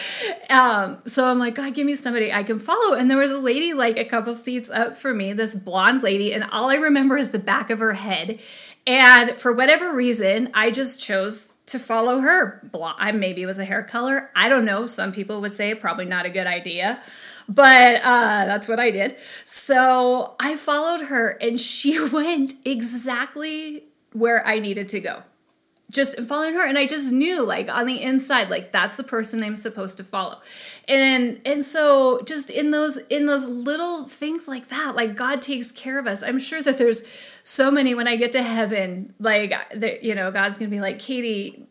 um 0.49 0.99
so 1.07 1.27
i'm 1.27 1.39
like 1.39 1.55
god 1.55 1.75
give 1.75 1.85
me 1.85 1.95
somebody 1.95 2.33
i 2.33 2.43
can 2.43 2.59
follow 2.59 2.95
and 2.95 3.11
there 3.11 3.19
was 3.19 3.33
a 3.33 3.39
lady 3.39 3.75
like 3.75 3.97
a 3.97 4.05
couple 4.05 4.33
seats 4.33 4.71
up 4.71 4.97
for 4.97 5.13
me 5.13 5.33
this 5.33 5.55
blonde 5.55 6.03
lady 6.03 6.33
and 6.33 6.45
all 6.53 6.71
i 6.71 6.77
remember 6.77 7.17
is 7.17 7.31
the 7.31 7.39
back 7.39 7.71
of 7.71 7.81
her 7.81 7.95
head 7.95 8.39
and 8.89 9.37
for 9.37 9.53
whatever 9.53 9.95
reason 9.95 10.51
i 10.55 10.71
just 10.71 11.01
chose 11.01 11.55
to 11.69 11.79
follow 11.79 12.21
her. 12.21 12.63
I 12.99 13.13
maybe 13.13 13.43
it 13.43 13.47
was 13.47 13.59
a 13.59 13.65
hair 13.65 13.83
color. 13.83 14.31
I 14.35 14.49
don't 14.49 14.65
know. 14.65 14.87
Some 14.87 15.13
people 15.13 15.41
would 15.41 15.53
say 15.53 15.75
probably 15.75 16.07
not 16.07 16.27
a 16.27 16.31
good 16.31 16.47
idea, 16.47 17.01
but 17.49 18.01
uh, 18.03 18.45
that's 18.47 18.69
what 18.69 18.81
I 18.81 18.91
did. 18.91 19.17
So 19.45 20.35
I 20.41 20.57
followed 20.57 21.07
her, 21.07 21.37
and 21.41 21.61
she 21.61 22.03
went 22.13 22.55
exactly 22.65 23.85
where 24.13 24.47
I 24.47 24.59
needed 24.59 24.89
to 24.91 25.01
go 25.01 25.23
just 25.91 26.21
following 26.21 26.53
her 26.53 26.67
and 26.67 26.77
i 26.77 26.87
just 26.87 27.13
knew 27.13 27.43
like 27.43 27.69
on 27.71 27.87
the 27.87 28.03
inside 28.03 28.51
like 28.51 28.73
that's 28.73 28.97
the 28.97 29.03
person 29.03 29.43
i'm 29.43 29.57
supposed 29.57 29.97
to 29.97 30.05
follow 30.05 30.39
and 30.87 31.41
and 31.47 31.63
so 31.63 32.21
just 32.27 32.51
in 32.51 32.71
those 32.71 32.99
in 33.09 33.25
those 33.25 33.49
little 33.49 34.05
things 34.05 34.47
like 34.47 34.69
that 34.69 34.95
like 34.95 35.17
god 35.17 35.41
takes 35.41 35.73
care 35.73 35.99
of 35.99 36.07
us 36.07 36.23
i'm 36.23 36.39
sure 36.39 36.63
that 36.63 36.77
there's 36.77 37.03
so 37.49 37.71
many 37.71 37.95
when 37.95 38.07
i 38.07 38.15
get 38.15 38.33
to 38.33 38.43
heaven 38.43 39.15
like 39.19 39.55
that 39.73 40.05
you 40.05 40.15
know 40.15 40.31
god's 40.31 40.59
gonna 40.59 40.71
be 40.71 40.81
like 40.81 40.99
katie 40.99 41.67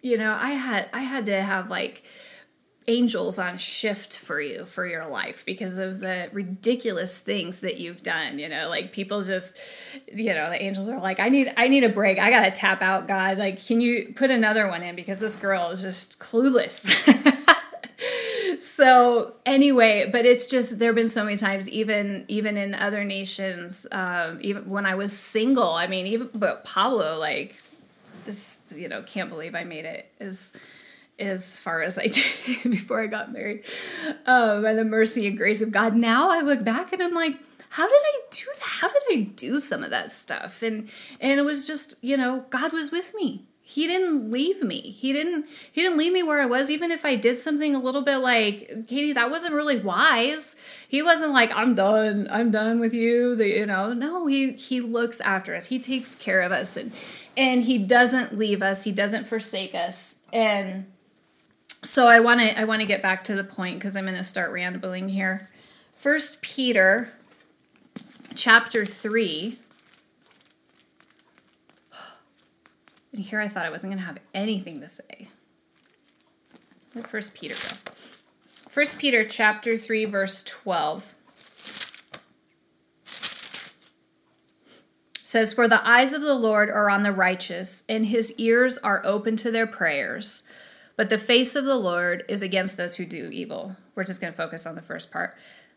you 0.00 0.16
know 0.16 0.32
i 0.40 0.50
had 0.50 0.88
i 0.92 1.00
had 1.00 1.26
to 1.26 1.42
have 1.42 1.68
like 1.68 2.04
angels 2.88 3.36
on 3.36 3.58
shift 3.58 4.16
for 4.16 4.40
you 4.40 4.64
for 4.64 4.86
your 4.86 5.08
life 5.10 5.44
because 5.44 5.78
of 5.78 5.98
the 5.98 6.30
ridiculous 6.32 7.18
things 7.18 7.60
that 7.60 7.78
you've 7.78 8.02
done 8.02 8.38
you 8.38 8.48
know? 8.48 8.68
Like 8.68 8.92
people 8.92 9.22
just 9.22 9.58
you 10.12 10.32
know 10.32 10.48
the 10.48 10.62
angels 10.62 10.88
are 10.88 11.00
like 11.00 11.18
i 11.18 11.28
need 11.28 11.52
i 11.56 11.66
need 11.66 11.82
a 11.82 11.88
break. 11.88 12.20
I 12.20 12.30
gotta 12.30 12.52
tap 12.52 12.82
out 12.82 13.08
god. 13.08 13.38
Like 13.38 13.64
can 13.66 13.80
you 13.80 14.12
put 14.14 14.30
another 14.30 14.68
one 14.68 14.82
in? 14.82 14.94
Because 14.94 15.18
this 15.18 15.34
girl 15.34 15.70
is 15.70 15.82
just 15.82 16.20
clueless 16.20 17.34
so 18.76 19.32
anyway 19.46 20.08
but 20.10 20.26
it's 20.26 20.46
just 20.46 20.78
there 20.78 20.88
have 20.88 20.96
been 20.96 21.08
so 21.08 21.24
many 21.24 21.36
times 21.36 21.68
even 21.70 22.24
even 22.28 22.56
in 22.56 22.74
other 22.74 23.04
nations 23.04 23.86
um, 23.92 24.38
even 24.42 24.68
when 24.68 24.84
i 24.84 24.94
was 24.94 25.16
single 25.16 25.72
i 25.72 25.86
mean 25.86 26.06
even 26.06 26.28
but 26.34 26.64
pablo 26.64 27.18
like 27.18 27.56
this 28.24 28.62
you 28.76 28.88
know 28.88 29.02
can't 29.02 29.30
believe 29.30 29.54
i 29.54 29.64
made 29.64 29.86
it 29.86 30.10
is 30.20 30.52
as 31.18 31.58
far 31.58 31.80
as 31.80 31.98
I 31.98 32.06
did 32.06 32.70
before 32.70 33.00
I 33.00 33.06
got 33.06 33.32
married 33.32 33.64
um, 34.26 34.62
by 34.62 34.74
the 34.74 34.84
mercy 34.84 35.26
and 35.26 35.36
grace 35.36 35.62
of 35.62 35.72
God. 35.72 35.94
Now 35.94 36.28
I 36.28 36.42
look 36.42 36.62
back 36.62 36.92
and 36.92 37.02
I'm 37.02 37.14
like, 37.14 37.38
how 37.70 37.88
did 37.88 37.94
I 37.94 38.20
do 38.30 38.46
that? 38.54 38.62
How 38.62 38.88
did 38.88 39.02
I 39.10 39.20
do 39.34 39.60
some 39.60 39.82
of 39.82 39.90
that 39.90 40.10
stuff? 40.10 40.62
And 40.62 40.90
and 41.20 41.38
it 41.40 41.44
was 41.44 41.66
just, 41.66 41.94
you 42.02 42.16
know, 42.16 42.44
God 42.50 42.72
was 42.72 42.90
with 42.90 43.14
me. 43.14 43.44
He 43.68 43.88
didn't 43.88 44.30
leave 44.30 44.62
me. 44.62 44.80
He 44.80 45.12
didn't 45.12 45.48
he 45.72 45.82
didn't 45.82 45.98
leave 45.98 46.12
me 46.12 46.22
where 46.22 46.40
I 46.40 46.46
was 46.46 46.70
even 46.70 46.92
if 46.92 47.04
I 47.04 47.16
did 47.16 47.34
something 47.34 47.74
a 47.74 47.80
little 47.80 48.02
bit 48.02 48.18
like, 48.18 48.86
Katie, 48.86 49.12
that 49.12 49.28
wasn't 49.28 49.54
really 49.54 49.80
wise. 49.80 50.54
He 50.88 51.02
wasn't 51.02 51.32
like, 51.32 51.50
I'm 51.52 51.74
done. 51.74 52.28
I'm 52.30 52.52
done 52.52 52.78
with 52.78 52.94
you. 52.94 53.34
The, 53.34 53.48
you 53.48 53.66
know, 53.66 53.92
no, 53.92 54.28
he 54.28 54.52
he 54.52 54.80
looks 54.80 55.20
after 55.20 55.52
us. 55.52 55.66
He 55.66 55.80
takes 55.80 56.14
care 56.14 56.42
of 56.42 56.52
us 56.52 56.76
and 56.76 56.92
and 57.36 57.64
he 57.64 57.76
doesn't 57.76 58.38
leave 58.38 58.62
us. 58.62 58.84
He 58.84 58.92
doesn't 58.92 59.26
forsake 59.26 59.74
us. 59.74 60.14
And 60.32 60.86
so 61.82 62.06
I 62.06 62.20
want 62.20 62.38
to 62.38 62.60
I 62.60 62.62
want 62.62 62.82
to 62.82 62.86
get 62.86 63.02
back 63.02 63.24
to 63.24 63.34
the 63.34 63.42
point 63.42 63.80
because 63.80 63.96
I'm 63.96 64.04
going 64.04 64.16
to 64.16 64.22
start 64.22 64.52
rambling 64.52 65.08
here. 65.08 65.50
First 65.96 66.40
Peter 66.40 67.12
chapter 68.36 68.86
3 68.86 69.58
and 73.16 73.24
here 73.24 73.40
I 73.40 73.48
thought 73.48 73.64
I 73.64 73.70
wasn't 73.70 73.92
going 73.92 74.00
to 74.00 74.04
have 74.04 74.18
anything 74.34 74.80
to 74.80 74.88
say. 74.88 75.28
Where'd 76.92 77.08
First 77.08 77.34
Peter 77.34 77.54
go? 77.54 77.92
First 78.68 78.98
Peter 78.98 79.24
chapter 79.24 79.78
3 79.78 80.04
verse 80.04 80.42
12 80.42 81.14
says 85.24 85.52
for 85.54 85.66
the 85.66 85.86
eyes 85.88 86.12
of 86.12 86.20
the 86.20 86.34
Lord 86.34 86.68
are 86.68 86.90
on 86.90 87.02
the 87.02 87.12
righteous 87.12 87.84
and 87.88 88.06
his 88.06 88.34
ears 88.38 88.76
are 88.78 89.00
open 89.04 89.36
to 89.36 89.50
their 89.50 89.66
prayers. 89.66 90.42
But 90.96 91.08
the 91.08 91.18
face 91.18 91.56
of 91.56 91.64
the 91.64 91.76
Lord 91.76 92.22
is 92.28 92.42
against 92.42 92.76
those 92.76 92.96
who 92.96 93.06
do 93.06 93.30
evil. 93.30 93.76
We're 93.94 94.04
just 94.04 94.20
going 94.20 94.32
to 94.32 94.36
focus 94.36 94.66
on 94.66 94.74
the 94.74 94.82
first 94.82 95.10
part. 95.10 95.36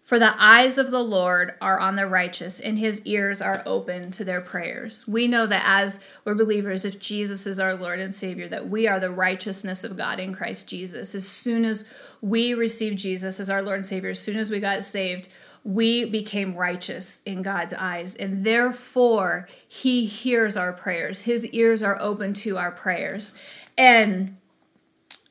For 0.09 0.17
the 0.17 0.33
eyes 0.39 0.79
of 0.79 0.89
the 0.89 1.03
Lord 1.03 1.53
are 1.61 1.79
on 1.79 1.95
the 1.95 2.07
righteous, 2.07 2.59
and 2.59 2.79
his 2.79 2.99
ears 3.05 3.43
are 3.43 3.61
open 3.67 4.09
to 4.09 4.23
their 4.23 4.41
prayers. 4.41 5.07
We 5.07 5.27
know 5.27 5.45
that 5.45 5.61
as 5.63 5.99
we're 6.25 6.33
believers, 6.33 6.83
if 6.83 6.99
Jesus 6.99 7.45
is 7.45 7.59
our 7.59 7.75
Lord 7.75 7.99
and 7.99 8.11
Savior, 8.11 8.47
that 8.47 8.67
we 8.67 8.87
are 8.87 8.99
the 8.99 9.11
righteousness 9.11 9.83
of 9.83 9.97
God 9.97 10.19
in 10.19 10.33
Christ 10.33 10.67
Jesus. 10.67 11.13
As 11.13 11.27
soon 11.27 11.63
as 11.63 11.85
we 12.21 12.55
received 12.55 12.97
Jesus 12.97 13.39
as 13.39 13.51
our 13.51 13.61
Lord 13.61 13.75
and 13.75 13.85
Savior, 13.85 14.09
as 14.09 14.19
soon 14.19 14.37
as 14.37 14.49
we 14.49 14.59
got 14.59 14.81
saved, 14.81 15.29
we 15.63 16.05
became 16.05 16.55
righteous 16.55 17.21
in 17.23 17.43
God's 17.43 17.75
eyes, 17.75 18.15
and 18.15 18.43
therefore 18.43 19.47
he 19.67 20.07
hears 20.07 20.57
our 20.57 20.73
prayers. 20.73 21.25
His 21.25 21.45
ears 21.49 21.83
are 21.83 22.01
open 22.01 22.33
to 22.33 22.57
our 22.57 22.71
prayers. 22.71 23.35
And 23.77 24.37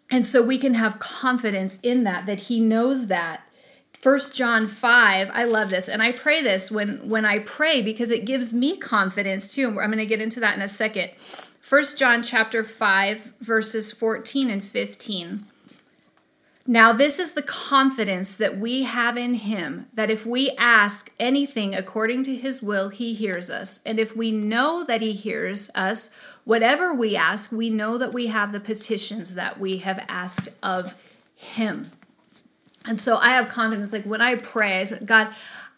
and 0.08 0.25
so 0.25 0.40
we 0.40 0.56
can 0.56 0.75
have 0.75 1.00
confidence 1.00 1.80
in 1.82 2.04
that, 2.04 2.26
that 2.26 2.42
he 2.42 2.61
knows 2.61 3.08
that. 3.08 3.42
First 3.99 4.35
John 4.35 4.69
5, 4.69 5.31
I 5.35 5.45
love 5.45 5.71
this. 5.71 5.88
And 5.88 6.00
I 6.02 6.12
pray 6.12 6.40
this 6.40 6.71
when, 6.71 7.09
when 7.09 7.25
I 7.25 7.40
pray 7.40 7.83
because 7.83 8.12
it 8.12 8.25
gives 8.25 8.55
me 8.55 8.76
confidence 8.76 9.52
too. 9.52 9.69
I'm 9.69 9.75
going 9.75 9.99
to 9.99 10.07
get 10.07 10.23
into 10.23 10.38
that 10.40 10.55
in 10.55 10.62
a 10.62 10.69
second. 10.69 11.11
First 11.61 11.99
John 11.99 12.23
chapter 12.23 12.62
5, 12.62 13.33
verses 13.40 13.90
14 13.90 14.50
and 14.50 14.62
15. 14.62 15.45
Now, 16.71 16.93
this 16.93 17.19
is 17.19 17.33
the 17.33 17.43
confidence 17.43 18.37
that 18.37 18.59
we 18.59 18.85
have 18.85 19.17
in 19.17 19.35
him 19.35 19.87
that 19.95 20.11
if 20.11 20.25
we 20.25 20.50
ask 20.59 21.11
anything 21.19 21.75
according 21.75 22.23
to 22.25 22.37
his 22.37 22.62
will, 22.62 22.90
he 22.90 23.14
hears 23.14 23.50
us. 23.50 23.81
And 23.85 23.99
if 23.99 24.14
we 24.14 24.31
know 24.31 24.85
that 24.85 25.00
he 25.00 25.12
hears 25.12 25.71
us, 25.75 26.11
whatever 26.45 26.95
we 26.95 27.17
ask, 27.17 27.50
we 27.50 27.69
know 27.69 27.99
that 27.99 28.12
we 28.12 28.28
have 28.28 28.52
the 28.52 28.61
petitions 28.61 29.35
that 29.35 29.59
we 29.59 29.78
have 29.78 30.05
asked 30.09 30.50
of 30.62 30.95
him. 31.35 31.90
And 32.88 32.99
so 32.99 33.18
I 33.18 33.30
have 33.30 33.49
confidence 33.49 33.92
like 33.92 34.04
when 34.04 34.23
I 34.23 34.37
pray, 34.37 34.90
God, 35.04 35.28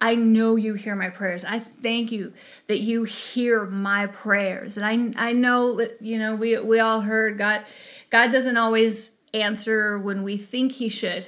I 0.01 0.15
know 0.15 0.55
you 0.55 0.75
hear 0.75 0.95
my 0.95 1.11
prayers. 1.11 1.45
I 1.45 1.59
thank 1.59 2.13
you 2.13 2.33
that 2.69 2.81
you 2.81 3.03
hear 3.03 3.67
my 3.67 4.07
prayers. 4.07 4.79
And 4.79 4.87
I 5.17 5.29
I 5.31 5.33
know 5.33 5.77
that 5.77 6.01
you 6.01 6.19
know 6.19 6.37
we 6.37 6.59
we 6.61 6.79
all 6.79 7.01
heard 7.01 7.37
God 7.37 7.65
God 8.11 8.31
doesn't 8.31 8.57
always 8.57 9.11
answer 9.35 9.99
when 9.99 10.23
we 10.23 10.37
think 10.37 10.73
he 10.73 10.89
should. 10.89 11.27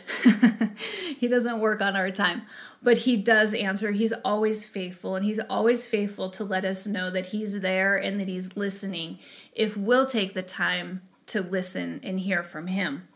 he 1.18 1.26
doesn't 1.26 1.60
work 1.60 1.80
on 1.80 1.96
our 1.96 2.10
time, 2.10 2.42
but 2.80 2.98
he 2.98 3.16
does 3.16 3.52
answer. 3.52 3.90
He's 3.90 4.14
always 4.24 4.64
faithful, 4.64 5.16
and 5.16 5.24
he's 5.24 5.40
always 5.50 5.84
faithful 5.84 6.30
to 6.30 6.44
let 6.44 6.64
us 6.64 6.86
know 6.86 7.10
that 7.10 7.26
he's 7.26 7.60
there 7.60 7.96
and 7.96 8.20
that 8.20 8.28
he's 8.28 8.56
listening 8.56 9.18
if 9.52 9.76
we'll 9.76 10.06
take 10.06 10.32
the 10.32 10.42
time 10.42 11.02
to 11.26 11.42
listen 11.42 12.00
and 12.04 12.20
hear 12.20 12.44
from 12.44 12.68
him. 12.68 13.08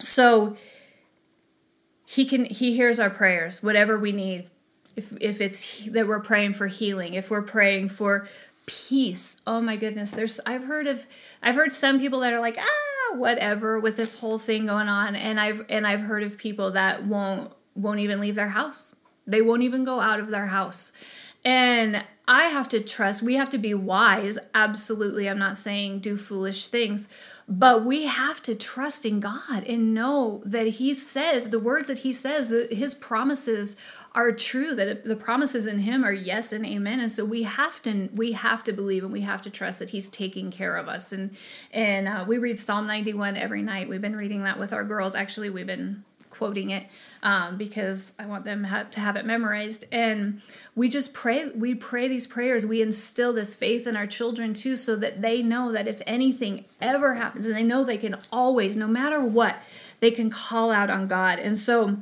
So 0.00 0.56
he 2.14 2.24
can 2.24 2.44
he 2.44 2.76
hears 2.76 3.00
our 3.00 3.10
prayers, 3.10 3.62
whatever 3.62 3.98
we 3.98 4.12
need. 4.12 4.48
If 4.94 5.12
if 5.20 5.40
it's 5.40 5.84
that 5.86 6.06
we're 6.06 6.20
praying 6.20 6.54
for 6.54 6.68
healing, 6.68 7.14
if 7.14 7.28
we're 7.28 7.42
praying 7.42 7.88
for 7.88 8.28
peace. 8.66 9.36
Oh 9.46 9.60
my 9.60 9.76
goodness, 9.76 10.12
there's 10.12 10.38
I've 10.46 10.64
heard 10.64 10.86
of 10.86 11.06
I've 11.42 11.56
heard 11.56 11.72
some 11.72 11.98
people 11.98 12.20
that 12.20 12.32
are 12.32 12.40
like, 12.40 12.56
"Ah, 12.56 13.16
whatever 13.16 13.80
with 13.80 13.96
this 13.96 14.20
whole 14.20 14.38
thing 14.38 14.66
going 14.66 14.88
on 14.88 15.16
and 15.16 15.40
I've 15.40 15.66
and 15.68 15.86
I've 15.86 16.02
heard 16.02 16.22
of 16.22 16.38
people 16.38 16.70
that 16.70 17.04
won't 17.04 17.52
won't 17.74 17.98
even 17.98 18.20
leave 18.20 18.36
their 18.36 18.50
house. 18.50 18.94
They 19.26 19.42
won't 19.42 19.62
even 19.62 19.82
go 19.82 19.98
out 19.98 20.20
of 20.20 20.30
their 20.30 20.46
house. 20.46 20.92
And 21.44 22.04
I 22.26 22.44
have 22.44 22.68
to 22.70 22.80
trust, 22.80 23.22
we 23.22 23.34
have 23.34 23.50
to 23.50 23.58
be 23.58 23.74
wise. 23.74 24.38
Absolutely. 24.54 25.28
I'm 25.28 25.38
not 25.38 25.56
saying 25.56 25.98
do 25.98 26.16
foolish 26.16 26.68
things, 26.68 27.08
but 27.48 27.84
we 27.84 28.06
have 28.06 28.40
to 28.42 28.54
trust 28.54 29.04
in 29.04 29.20
God 29.20 29.64
and 29.66 29.94
know 29.94 30.42
that 30.44 30.66
He 30.66 30.94
says 30.94 31.50
the 31.50 31.58
words 31.58 31.88
that 31.88 32.00
He 32.00 32.12
says, 32.12 32.48
that 32.50 32.72
His 32.72 32.94
promises 32.94 33.76
are 34.14 34.30
true 34.30 34.76
that 34.76 35.04
the 35.04 35.16
promises 35.16 35.66
in 35.66 35.80
him 35.80 36.04
are 36.04 36.12
yes 36.12 36.52
and 36.52 36.64
amen. 36.64 37.00
And 37.00 37.10
so 37.10 37.24
we 37.24 37.42
have 37.42 37.82
to 37.82 38.08
we 38.14 38.32
have 38.32 38.62
to 38.64 38.72
believe 38.72 39.02
and 39.02 39.12
we 39.12 39.22
have 39.22 39.42
to 39.42 39.50
trust 39.50 39.80
that 39.80 39.90
he's 39.90 40.08
taking 40.08 40.52
care 40.52 40.76
of 40.76 40.88
us. 40.88 41.12
And 41.12 41.36
and 41.72 42.06
uh, 42.06 42.24
we 42.26 42.38
read 42.38 42.58
psalm 42.58 42.86
91 42.86 43.36
every 43.36 43.62
night. 43.62 43.88
We've 43.88 44.00
been 44.00 44.16
reading 44.16 44.44
that 44.44 44.58
with 44.58 44.72
our 44.72 44.84
girls. 44.84 45.16
Actually 45.16 45.50
we've 45.50 45.66
been 45.66 46.04
quoting 46.34 46.70
it 46.70 46.86
um, 47.22 47.56
because 47.56 48.12
I 48.18 48.26
want 48.26 48.44
them 48.44 48.64
have, 48.64 48.90
to 48.90 49.00
have 49.00 49.16
it 49.16 49.24
memorized. 49.24 49.84
And 49.92 50.42
we 50.74 50.88
just 50.88 51.14
pray, 51.14 51.50
we 51.54 51.74
pray 51.74 52.08
these 52.08 52.26
prayers. 52.26 52.66
We 52.66 52.82
instill 52.82 53.32
this 53.32 53.54
faith 53.54 53.86
in 53.86 53.96
our 53.96 54.06
children 54.06 54.52
too, 54.54 54.76
so 54.76 54.96
that 54.96 55.22
they 55.22 55.42
know 55.42 55.72
that 55.72 55.88
if 55.88 56.02
anything 56.06 56.64
ever 56.80 57.14
happens, 57.14 57.46
and 57.46 57.54
they 57.54 57.62
know 57.62 57.84
they 57.84 57.98
can 57.98 58.16
always, 58.32 58.76
no 58.76 58.86
matter 58.86 59.24
what, 59.24 59.56
they 60.00 60.10
can 60.10 60.30
call 60.30 60.70
out 60.70 60.90
on 60.90 61.06
God. 61.06 61.38
And 61.38 61.56
so 61.56 61.98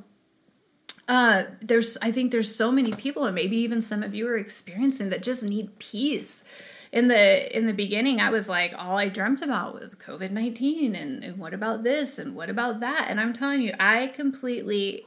uh, 1.09 1.45
there's 1.61 1.99
I 2.01 2.11
think 2.12 2.33
there's 2.33 2.55
so 2.55 2.73
many 2.73 2.93
people, 2.93 3.25
and 3.25 3.35
maybe 3.35 3.57
even 3.59 3.81
some 3.81 4.03
of 4.03 4.15
you 4.15 4.27
are 4.29 4.37
experiencing 4.37 5.11
that 5.11 5.23
just 5.23 5.45
need 5.45 5.79
peace. 5.79 6.45
In 6.92 7.08
the 7.08 7.56
in 7.56 7.66
the 7.66 7.72
beginning, 7.72 8.20
I 8.20 8.28
was 8.28 8.50
like, 8.50 8.75
all 8.76 8.99
I 8.99 9.08
dreamt 9.08 9.40
about 9.40 9.80
was 9.80 9.94
COVID 9.94 10.30
nineteen, 10.30 10.94
and, 10.94 11.25
and 11.25 11.38
what 11.38 11.54
about 11.54 11.84
this, 11.84 12.18
and 12.18 12.34
what 12.34 12.50
about 12.50 12.80
that, 12.80 13.06
and 13.08 13.18
I'm 13.18 13.32
telling 13.32 13.62
you, 13.62 13.72
I 13.80 14.08
completely, 14.08 15.06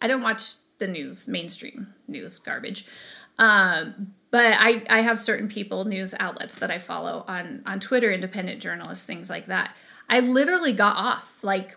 I 0.00 0.08
don't 0.08 0.22
watch 0.22 0.54
the 0.78 0.86
news, 0.86 1.28
mainstream 1.28 1.92
news, 2.06 2.38
garbage. 2.38 2.86
Um, 3.38 4.14
but 4.30 4.54
I, 4.58 4.82
I 4.88 5.00
have 5.00 5.18
certain 5.18 5.48
people, 5.48 5.84
news 5.84 6.14
outlets 6.18 6.58
that 6.60 6.70
I 6.70 6.78
follow 6.78 7.24
on 7.28 7.62
on 7.66 7.78
Twitter, 7.78 8.10
independent 8.10 8.62
journalists, 8.62 9.04
things 9.04 9.28
like 9.28 9.46
that. 9.46 9.76
I 10.08 10.20
literally 10.20 10.72
got 10.72 10.96
off 10.96 11.44
like 11.44 11.76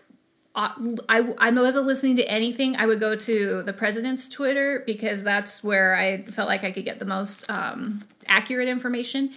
uh, 0.54 0.70
I, 1.08 1.34
I 1.38 1.50
wasn't 1.50 1.86
listening 1.86 2.16
to 2.16 2.30
anything. 2.30 2.76
I 2.76 2.86
would 2.86 3.00
go 3.00 3.16
to 3.16 3.62
the 3.62 3.72
president's 3.72 4.28
Twitter 4.28 4.82
because 4.86 5.22
that's 5.22 5.64
where 5.64 5.94
I 5.94 6.22
felt 6.22 6.48
like 6.48 6.64
I 6.64 6.72
could 6.72 6.84
get 6.84 6.98
the 6.98 7.04
most 7.04 7.50
um, 7.50 8.02
accurate 8.28 8.68
information. 8.68 9.30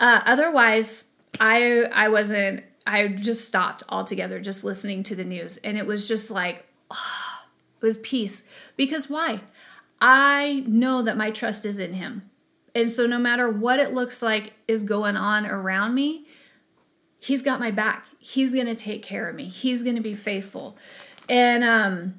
Uh, 0.00 0.20
otherwise, 0.26 1.06
I 1.40 1.84
I 1.92 2.08
wasn't. 2.08 2.64
I 2.86 3.08
just 3.08 3.48
stopped 3.48 3.82
altogether, 3.88 4.40
just 4.40 4.62
listening 4.62 5.02
to 5.04 5.16
the 5.16 5.24
news, 5.24 5.56
and 5.58 5.76
it 5.76 5.86
was 5.86 6.06
just 6.06 6.30
like 6.30 6.66
oh, 6.90 7.40
it 7.80 7.84
was 7.84 7.98
peace. 7.98 8.44
Because 8.76 9.10
why? 9.10 9.40
I 10.00 10.62
know 10.66 11.02
that 11.02 11.16
my 11.16 11.30
trust 11.30 11.64
is 11.64 11.78
in 11.78 11.94
Him, 11.94 12.30
and 12.74 12.90
so 12.90 13.06
no 13.06 13.18
matter 13.18 13.50
what 13.50 13.80
it 13.80 13.92
looks 13.92 14.22
like 14.22 14.52
is 14.68 14.84
going 14.84 15.16
on 15.16 15.46
around 15.46 15.94
me, 15.94 16.26
He's 17.26 17.42
got 17.42 17.58
my 17.58 17.70
back. 17.72 18.06
He's 18.20 18.54
to 18.66 18.74
take 18.74 19.02
care 19.02 19.28
of 19.28 19.34
me. 19.34 19.44
He's 19.44 19.82
to 19.96 20.02
be 20.02 20.14
faithful. 20.14 20.76
And 21.28 21.64
um, 21.64 22.14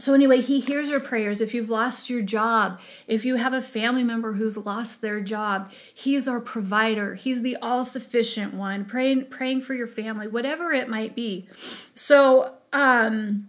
so, 0.00 0.14
anyway, 0.14 0.40
he 0.40 0.60
hears 0.60 0.88
your 0.88 1.00
prayers. 1.00 1.40
If 1.40 1.52
you've 1.52 1.68
lost 1.68 2.08
your 2.08 2.22
job, 2.22 2.80
if 3.06 3.24
you 3.24 3.36
have 3.36 3.52
a 3.52 3.60
family 3.60 4.02
member 4.02 4.32
who's 4.32 4.56
lost 4.56 5.02
their 5.02 5.20
job, 5.20 5.70
he's 5.92 6.26
our 6.26 6.40
provider. 6.40 7.14
He's 7.16 7.42
the 7.42 7.56
all 7.56 7.84
sufficient 7.84 8.54
one, 8.54 8.86
praying, 8.86 9.26
praying 9.26 9.60
for 9.60 9.74
your 9.74 9.86
family, 9.86 10.26
whatever 10.26 10.72
it 10.72 10.88
might 10.88 11.14
be. 11.14 11.48
So, 11.94 12.54
um, 12.72 13.48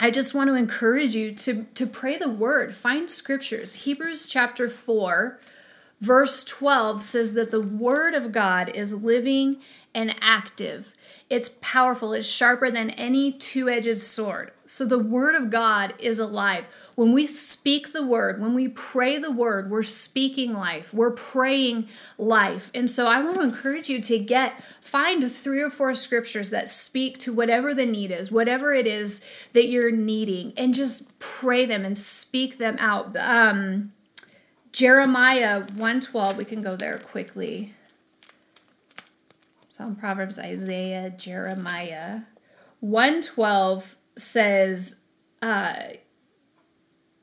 I 0.00 0.10
just 0.10 0.34
want 0.34 0.48
to 0.48 0.54
encourage 0.54 1.14
you 1.14 1.34
to, 1.34 1.64
to 1.74 1.86
pray 1.86 2.16
the 2.16 2.28
word, 2.28 2.74
find 2.74 3.08
scriptures. 3.08 3.84
Hebrews 3.84 4.26
chapter 4.26 4.68
4, 4.68 5.38
verse 6.00 6.44
12 6.44 7.02
says 7.02 7.34
that 7.34 7.50
the 7.50 7.62
word 7.62 8.14
of 8.14 8.32
God 8.32 8.68
is 8.70 8.94
living 8.94 9.58
and 9.94 10.14
active. 10.20 10.94
It's 11.28 11.50
powerful, 11.60 12.12
it's 12.12 12.26
sharper 12.26 12.70
than 12.70 12.90
any 12.90 13.32
two 13.32 13.68
edged 13.68 13.98
sword. 13.98 14.52
So 14.66 14.84
the 14.84 14.98
word 14.98 15.34
of 15.36 15.48
God 15.50 15.94
is 15.98 16.18
alive. 16.18 16.68
When 16.96 17.12
we 17.12 17.24
speak 17.24 17.92
the 17.92 18.04
word, 18.04 18.40
when 18.40 18.52
we 18.52 18.68
pray 18.68 19.16
the 19.16 19.30
word, 19.30 19.70
we're 19.70 19.84
speaking 19.84 20.54
life, 20.54 20.92
we're 20.92 21.12
praying 21.12 21.88
life. 22.18 22.70
And 22.74 22.90
so 22.90 23.06
I 23.06 23.20
want 23.20 23.36
to 23.36 23.42
encourage 23.42 23.88
you 23.88 24.00
to 24.02 24.18
get, 24.18 24.62
find 24.80 25.30
three 25.30 25.60
or 25.60 25.70
four 25.70 25.94
scriptures 25.94 26.50
that 26.50 26.68
speak 26.68 27.18
to 27.18 27.32
whatever 27.32 27.72
the 27.72 27.86
need 27.86 28.10
is, 28.10 28.32
whatever 28.32 28.72
it 28.72 28.86
is 28.86 29.20
that 29.52 29.68
you're 29.68 29.92
needing, 29.92 30.52
and 30.56 30.74
just 30.74 31.16
pray 31.18 31.64
them 31.64 31.84
and 31.84 31.96
speak 31.96 32.58
them 32.58 32.76
out. 32.80 33.16
Um, 33.16 33.92
Jeremiah 34.72 35.60
112, 35.60 36.36
we 36.36 36.44
can 36.44 36.60
go 36.60 36.76
there 36.76 36.98
quickly. 36.98 37.72
Psalm, 39.70 39.94
Proverbs, 39.94 40.38
Isaiah, 40.38 41.10
Jeremiah. 41.10 42.22
112 42.80 43.96
says, 44.16 45.00
uh, 45.42 45.74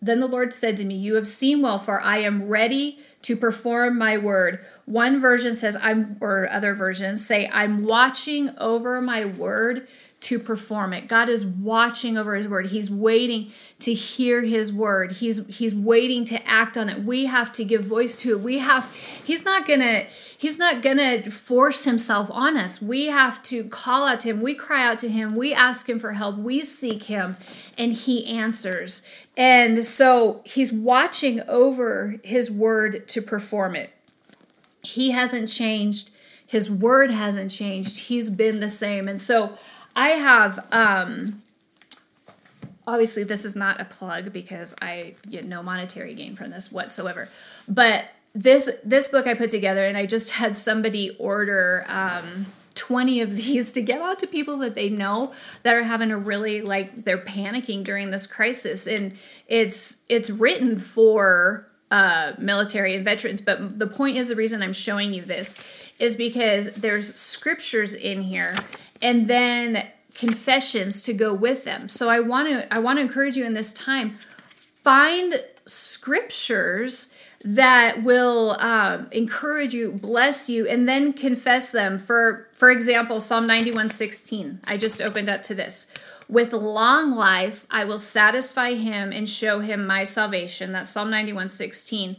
Then 0.02 0.20
the 0.20 0.28
Lord 0.28 0.54
said 0.54 0.78
to 0.78 0.86
me, 0.86 0.96
You 0.96 1.16
have 1.16 1.28
seen 1.28 1.62
well, 1.62 1.80
for 1.80 2.02
I 2.02 2.20
am 2.20 2.48
ready 2.48 3.00
to 3.24 3.36
perform 3.38 3.98
my 3.98 4.18
word. 4.18 4.64
One 4.86 5.20
version 5.20 5.56
says, 5.56 5.78
I'm, 5.82 6.18
or 6.22 6.50
other 6.52 6.74
versions 6.74 7.26
say, 7.26 7.50
I'm 7.52 7.84
watching 7.84 8.52
over 8.58 9.02
my 9.02 9.26
word 9.26 9.88
to 10.24 10.40
perform 10.40 10.94
it. 10.94 11.10
God 11.10 11.28
is 11.28 11.46
watching 11.46 12.18
over 12.18 12.34
his 12.36 12.48
word. 12.48 12.68
He's 12.68 12.90
waiting 12.90 13.52
to 13.80 13.94
hear 13.94 14.42
his 14.42 14.72
word. 14.72 15.12
He's 15.14 15.46
he's 15.48 15.76
waiting 15.76 16.24
to 16.26 16.48
act 16.48 16.78
on 16.78 16.88
it. 16.88 17.04
We 17.04 17.26
have 17.26 17.52
to 17.54 17.66
give 17.66 17.84
voice 17.84 18.16
to 18.22 18.32
it. 18.32 18.40
We 18.40 18.60
have 18.60 18.94
he's 18.96 19.44
not 19.44 19.68
going 19.68 19.82
to 19.82 20.06
he's 20.38 20.58
not 20.58 20.82
going 20.82 20.98
to 20.98 21.30
force 21.30 21.84
himself 21.84 22.32
on 22.32 22.56
us. 22.56 22.82
We 22.82 23.08
have 23.08 23.44
to 23.44 23.66
call 23.66 24.08
out 24.08 24.22
to 24.22 24.30
him. 24.30 24.42
We 24.42 24.54
cry 24.54 24.88
out 24.88 24.98
to 25.00 25.10
him. 25.10 25.36
We 25.36 25.54
ask 25.54 25.90
him 25.90 26.00
for 26.00 26.14
help. 26.14 26.38
We 26.38 26.62
seek 26.62 27.04
him 27.04 27.36
and 27.78 27.92
he 27.92 28.26
answers. 28.26 29.06
And 29.36 29.84
so 29.84 30.42
he's 30.46 30.72
watching 30.72 31.42
over 31.50 32.16
his 32.24 32.50
word 32.50 33.10
to 33.10 33.22
perform 33.22 33.76
it. 33.76 33.92
He 34.84 35.12
hasn't 35.12 35.50
changed. 35.50 36.12
His 36.46 36.70
word 36.70 37.10
hasn't 37.10 37.50
changed. 37.50 38.08
He's 38.08 38.30
been 38.30 38.60
the 38.60 38.70
same. 38.70 39.08
And 39.08 39.20
so 39.20 39.58
I 39.96 40.10
have 40.10 40.68
um 40.72 41.42
obviously 42.86 43.24
this 43.24 43.46
is 43.46 43.56
not 43.56 43.80
a 43.80 43.86
plug 43.86 44.34
because 44.34 44.76
I 44.82 45.16
get 45.30 45.46
no 45.46 45.64
monetary 45.64 46.14
gain 46.14 46.36
from 46.36 46.52
this 46.52 46.72
whatsoever. 46.72 47.30
But 47.68 48.06
this 48.34 48.70
this 48.84 49.08
book 49.08 49.28
I 49.28 49.34
put 49.36 49.50
together 49.50 49.86
and 49.86 49.98
I 49.98 50.06
just 50.06 50.32
had 50.36 50.56
somebody 50.58 51.16
order 51.18 51.86
um 51.88 52.48
20 52.76 53.22
of 53.22 53.34
these 53.36 53.72
to 53.74 53.82
get 53.82 54.02
out 54.02 54.20
to 54.20 54.28
people 54.28 54.58
that 54.58 54.76
they 54.76 54.90
know 54.90 55.32
that 55.64 55.76
are 55.76 55.84
having 55.84 56.12
a 56.12 56.18
really 56.18 56.62
like 56.62 56.96
they're 56.96 57.18
panicking 57.18 57.84
during 57.84 58.12
this 58.12 58.28
crisis 58.28 58.88
and 58.88 59.14
it's 59.48 60.02
it's 60.10 60.30
written 60.30 60.78
for 60.78 61.68
uh, 61.94 62.34
military 62.40 62.96
and 62.96 63.06
veterans 63.06 63.40
but 63.40 63.80
the 63.80 63.88
point 63.88 64.18
is 64.18 64.30
the 64.30 64.36
reason 64.36 64.62
i'm 64.62 64.74
showing 64.74 65.14
you 65.14 65.22
this 65.22 65.60
is 66.00 66.16
because 66.16 66.74
there's 66.74 67.14
scriptures 67.16 67.94
in 67.94 68.24
here 68.24 68.56
and 69.02 69.28
then 69.28 69.88
confessions 70.14 71.02
to 71.04 71.14
go 71.14 71.34
with 71.34 71.64
them. 71.64 71.90
So 71.90 72.10
I 72.10 72.20
want 72.20 72.50
to 72.50 72.74
I 72.74 72.80
want 72.80 72.98
to 72.98 73.02
encourage 73.02 73.36
you 73.36 73.46
in 73.46 73.54
this 73.54 73.74
time 73.74 74.18
find 74.84 75.36
scriptures 75.66 77.14
that 77.44 78.04
will 78.04 78.56
um, 78.62 79.08
encourage 79.12 79.74
you, 79.74 79.92
bless 79.92 80.50
you, 80.50 80.68
and 80.68 80.88
then 80.88 81.14
confess 81.14 81.72
them. 81.72 82.00
For 82.00 82.48
for 82.54 82.70
example, 82.70 83.20
Psalm 83.20 83.46
91, 83.46 83.90
16. 83.90 84.62
I 84.66 84.78
just 84.78 85.02
opened 85.02 85.30
up 85.30 85.44
to 85.44 85.56
this. 85.56 85.88
With 86.30 86.54
long 86.54 87.12
life, 87.12 87.68
I 87.70 87.84
will 87.84 88.00
satisfy 88.00 88.74
him 88.74 89.12
and 89.12 89.28
show 89.28 89.60
him 89.60 89.86
my 89.86 90.06
salvation. 90.06 90.72
That's 90.72 90.90
Psalm 90.90 91.10
91, 91.10 91.50
16. 91.50 92.16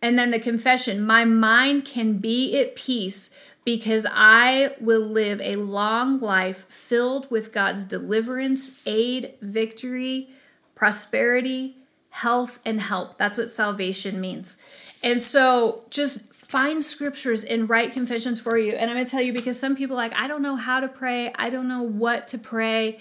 And 0.00 0.18
then 0.18 0.30
the 0.30 0.40
confession, 0.40 1.04
my 1.04 1.24
mind 1.24 1.84
can 1.84 2.18
be 2.18 2.58
at 2.58 2.74
peace 2.74 3.30
because 3.64 4.06
I 4.10 4.74
will 4.80 5.06
live 5.06 5.40
a 5.40 5.56
long 5.56 6.18
life 6.18 6.64
filled 6.68 7.30
with 7.30 7.52
God's 7.52 7.84
deliverance, 7.86 8.80
aid, 8.86 9.34
victory, 9.40 10.30
prosperity, 10.74 11.76
health, 12.12 12.60
and 12.64 12.80
help. 12.80 13.16
That's 13.16 13.38
what 13.38 13.50
salvation 13.50 14.20
means. 14.20 14.58
And 15.02 15.18
so 15.20 15.82
just 15.90 16.32
find 16.34 16.84
scriptures 16.84 17.42
and 17.42 17.68
write 17.68 17.92
confessions 17.92 18.38
for 18.38 18.58
you. 18.58 18.72
And 18.72 18.90
I'm 18.90 18.96
going 18.96 19.06
to 19.06 19.10
tell 19.10 19.22
you 19.22 19.32
because 19.32 19.58
some 19.58 19.74
people 19.74 19.96
like, 19.96 20.12
I 20.14 20.28
don't 20.28 20.42
know 20.42 20.56
how 20.56 20.80
to 20.80 20.88
pray, 20.88 21.32
I 21.36 21.48
don't 21.48 21.68
know 21.68 21.82
what 21.82 22.28
to 22.28 22.38
pray 22.38 22.98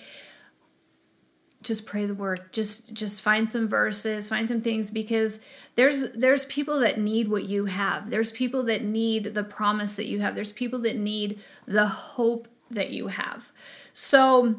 just 1.62 1.86
pray 1.86 2.06
the 2.06 2.14
word 2.16 2.52
just 2.52 2.92
just 2.92 3.22
find 3.22 3.48
some 3.48 3.68
verses 3.68 4.30
find 4.30 4.48
some 4.48 4.62
things 4.62 4.90
because 4.90 5.40
there's 5.76 6.12
there's 6.14 6.46
people 6.46 6.80
that 6.80 6.98
need 6.98 7.28
what 7.28 7.44
you 7.44 7.66
have 7.66 8.10
there's 8.10 8.32
people 8.32 8.64
that 8.64 8.84
need 8.84 9.36
the 9.36 9.44
promise 9.44 9.96
that 9.96 10.08
you 10.08 10.22
have 10.22 10.34
there's 10.34 10.52
people 10.52 10.80
that 10.80 10.98
need 10.98 11.40
the 11.68 11.86
hope 11.86 12.48
that 12.72 12.90
you 12.90 13.08
have 13.10 13.52
so 13.94 14.56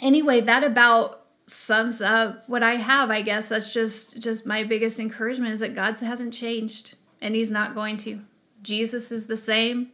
anyway 0.00 0.40
that 0.40 0.62
about 0.62 1.25
sums 1.46 2.00
up 2.00 2.42
what 2.48 2.62
i 2.62 2.74
have 2.74 3.10
i 3.10 3.22
guess 3.22 3.48
that's 3.48 3.72
just 3.72 4.20
just 4.20 4.46
my 4.46 4.64
biggest 4.64 4.98
encouragement 4.98 5.52
is 5.52 5.60
that 5.60 5.74
god 5.74 5.96
hasn't 5.98 6.32
changed 6.32 6.96
and 7.22 7.34
he's 7.34 7.50
not 7.50 7.74
going 7.74 7.96
to 7.96 8.20
jesus 8.62 9.12
is 9.12 9.26
the 9.26 9.36
same 9.36 9.90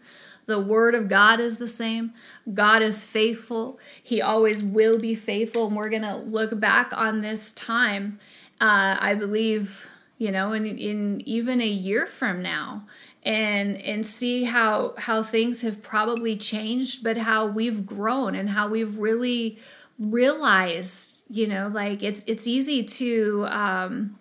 the 0.47 0.59
word 0.59 0.95
of 0.95 1.09
God 1.09 1.41
is 1.41 1.59
the 1.59 1.69
same. 1.69 2.13
God 2.53 2.83
is 2.83 3.05
faithful. 3.05 3.79
He 4.03 4.21
always 4.21 4.63
will 4.63 4.99
be 4.99 5.15
faithful. 5.15 5.69
And 5.69 5.77
we're 5.77 5.89
going 5.89 6.03
to 6.03 6.17
look 6.17 6.59
back 6.59 6.93
on 6.93 7.21
this 7.21 7.53
time, 7.53 8.19
uh, 8.61 8.97
I 8.99 9.15
believe, 9.15 9.89
you 10.19 10.33
know, 10.33 10.53
in, 10.53 10.67
in 10.67 11.23
even 11.27 11.61
a 11.61 11.69
year 11.69 12.07
from 12.07 12.43
now 12.43 12.87
and 13.25 13.77
and 13.83 14.05
see 14.05 14.45
how 14.45 14.95
how 14.99 15.23
things 15.23 15.63
have 15.63 15.81
probably 15.81 16.37
changed 16.37 17.05
but 17.05 17.17
how 17.17 17.47
we've 17.47 17.87
grown 17.87 18.35
and 18.35 18.51
how 18.51 18.67
we've 18.67 18.99
really 18.99 19.57
realized 19.97 21.22
you 21.33 21.49
know 21.49 21.71
like 21.73 22.03
it's 22.03 22.23
it's 22.27 22.47
easy 22.47 22.83
to 22.85 23.47
um 23.49 24.19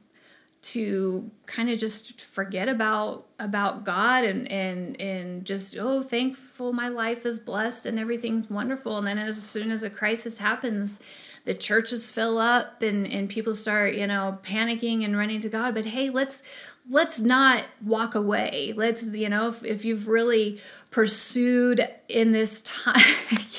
to 0.61 1.29
kind 1.47 1.69
of 1.69 1.77
just 1.77 2.21
forget 2.21 2.69
about 2.69 3.25
about 3.39 3.83
God 3.83 4.23
and 4.23 4.49
and 4.51 4.99
and 5.01 5.45
just 5.45 5.75
oh 5.77 6.03
thankful 6.03 6.71
my 6.71 6.87
life 6.87 7.25
is 7.25 7.39
blessed 7.39 7.85
and 7.85 7.99
everything's 7.99 8.49
wonderful. 8.49 8.97
And 8.97 9.07
then 9.07 9.17
as 9.17 9.41
soon 9.41 9.71
as 9.71 9.83
a 9.83 9.89
crisis 9.89 10.37
happens 10.37 10.99
the 11.43 11.53
churches 11.55 12.11
fill 12.11 12.37
up 12.37 12.83
and 12.83 13.07
and 13.07 13.27
people 13.27 13.55
start 13.55 13.95
you 13.95 14.05
know 14.05 14.37
panicking 14.43 15.03
and 15.03 15.17
running 15.17 15.41
to 15.41 15.49
God. 15.49 15.73
But 15.73 15.85
hey 15.85 16.09
let's 16.09 16.43
let's 16.89 17.21
not 17.21 17.63
walk 17.83 18.15
away. 18.15 18.73
Let's 18.75 19.05
you 19.15 19.29
know 19.29 19.47
if, 19.47 19.63
if 19.63 19.85
you've 19.85 20.07
really 20.07 20.59
pursued 20.89 21.87
in 22.09 22.31
this 22.31 22.61
time 22.61 22.95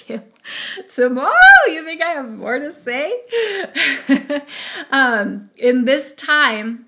tomorrow 0.93 1.33
you 1.69 1.85
think 1.85 2.03
I 2.03 2.11
have 2.11 2.31
more 2.31 2.59
to 2.59 2.71
say? 2.71 3.13
Um 4.91 5.51
in 5.57 5.85
this 5.85 6.15
time 6.15 6.87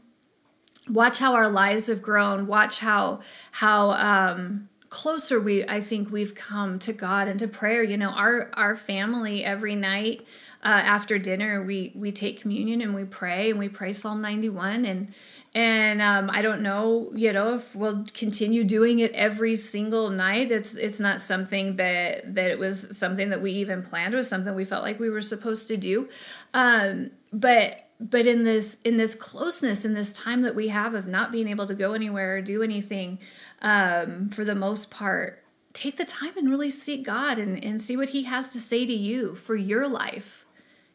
watch 0.90 1.18
how 1.18 1.35
our 1.35 1.49
lives 1.49 1.87
have 1.87 2.03
grown. 2.03 2.47
Watch 2.47 2.81
how 2.81 3.20
how 3.53 3.92
um 3.92 4.68
closer 4.90 5.40
we 5.40 5.64
i 5.64 5.81
think 5.81 6.12
we've 6.12 6.37
come 6.37 6.79
to 6.79 6.92
god 6.92 7.27
and 7.29 7.40
to 7.40 7.49
prayer. 7.49 7.83
You 7.83 7.97
know 7.97 8.11
our 8.11 8.51
our 8.55 8.77
family 8.77 9.44
every 9.44 9.75
night 9.75 10.27
uh, 10.64 10.68
after 10.68 11.18
dinner 11.18 11.62
we 11.62 11.92
we 11.94 12.11
take 12.11 12.40
communion 12.40 12.81
and 12.81 12.94
we 12.94 13.05
pray 13.05 13.50
and 13.50 13.59
we 13.59 13.68
pray 13.68 13.92
psalm 13.92 14.20
91 14.20 14.85
and 14.85 15.14
and 15.55 16.03
um, 16.03 16.31
i 16.31 16.42
don't 16.42 16.62
know 16.62 17.11
you 17.14 17.33
know 17.33 17.55
if 17.55 17.74
we'll 17.77 18.05
continue 18.14 18.64
doing 18.64 18.98
it 18.98 19.12
every 19.12 19.55
single 19.55 20.11
night. 20.11 20.50
It's 20.50 20.74
it's 20.77 21.00
not 21.00 21.20
something 21.20 21.77
that 21.77 22.35
that 22.35 22.50
it 22.50 22.59
was 22.59 22.96
something 22.96 23.31
that 23.31 23.42
we 23.42 23.53
even 23.53 23.83
planned. 23.83 24.14
It 24.14 24.16
was 24.16 24.29
something 24.29 24.55
we 24.55 24.64
felt 24.64 24.83
like 24.83 24.98
we 24.98 25.11
were 25.11 25.20
supposed 25.20 25.68
to 25.68 25.77
do. 25.77 26.09
Um, 26.53 27.11
but 27.33 27.90
but 28.00 28.27
in 28.27 28.44
this 28.44 28.81
in 28.85 28.96
this 28.96 29.14
closeness 29.14 29.85
in 29.85 29.94
this 29.94 30.12
time 30.12 30.42
that 30.42 30.55
we 30.55 30.68
have 30.68 30.94
of 30.94 31.07
not 31.07 31.33
being 31.33 31.48
able 31.48 31.66
to 31.66 31.74
go 31.74 31.92
anywhere 31.92 32.37
or 32.37 32.40
do 32.40 32.62
anything 32.62 33.18
um, 33.62 34.29
for 34.31 34.44
the 34.44 34.55
most 34.55 34.90
part 34.90 35.42
take 35.72 35.96
the 35.96 36.05
time 36.05 36.37
and 36.37 36.50
really 36.50 36.70
seek 36.70 37.05
god 37.05 37.38
and, 37.38 37.64
and 37.64 37.81
see 37.81 37.96
what 37.96 38.11
he 38.11 38.24
has 38.24 38.48
to 38.48 38.59
say 38.59 38.85
to 38.85 38.92
you 38.92 39.35
for 39.37 39.55
your 39.55 39.88
life 39.88 40.44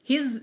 he's 0.10 0.42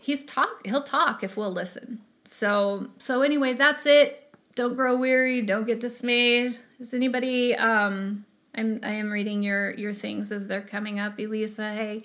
he's 0.00 0.24
talk 0.26 0.66
he'll 0.66 0.82
talk 0.82 1.24
if 1.24 1.36
we'll 1.36 1.50
listen 1.50 1.98
so 2.24 2.88
so 2.98 3.22
anyway 3.22 3.54
that's 3.54 3.86
it 3.86 4.32
don't 4.54 4.74
grow 4.74 4.94
weary 4.94 5.40
don't 5.40 5.66
get 5.66 5.80
dismayed 5.80 6.52
is 6.78 6.92
anybody 6.92 7.56
um 7.56 8.24
i'm 8.54 8.78
i 8.82 8.90
am 8.90 9.10
reading 9.10 9.42
your 9.42 9.72
your 9.74 9.94
things 9.94 10.30
as 10.30 10.46
they're 10.46 10.60
coming 10.60 11.00
up 11.00 11.18
elisa 11.18 11.72
hey 11.72 12.02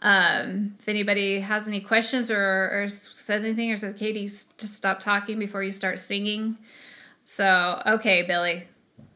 um, 0.00 0.76
if 0.78 0.88
anybody 0.88 1.40
has 1.40 1.66
any 1.66 1.80
questions 1.80 2.30
or, 2.30 2.70
or 2.72 2.88
says 2.88 3.44
anything 3.44 3.72
or 3.72 3.76
says, 3.76 3.96
Katie, 3.96 4.28
to 4.58 4.68
stop 4.68 5.00
talking 5.00 5.40
before 5.40 5.62
you 5.62 5.72
start 5.72 5.98
singing. 5.98 6.56
So, 7.24 7.82
okay, 7.84 8.22
Billy, 8.22 8.68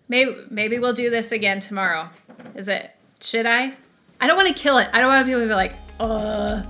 maybe 0.08 0.34
maybe 0.50 0.80
we'll 0.80 0.92
do 0.92 1.08
this 1.08 1.30
again 1.30 1.60
tomorrow. 1.60 2.10
Is 2.56 2.68
it? 2.68 2.90
Should 3.20 3.46
I? 3.46 3.74
I 4.20 4.26
don't 4.26 4.36
want 4.36 4.48
to 4.48 4.54
kill 4.54 4.78
it. 4.78 4.88
I 4.92 5.00
don't 5.00 5.08
want 5.08 5.24
people 5.24 5.40
to 5.40 5.46
be 5.46 5.54
like, 5.54 5.74
uh, 6.00 6.62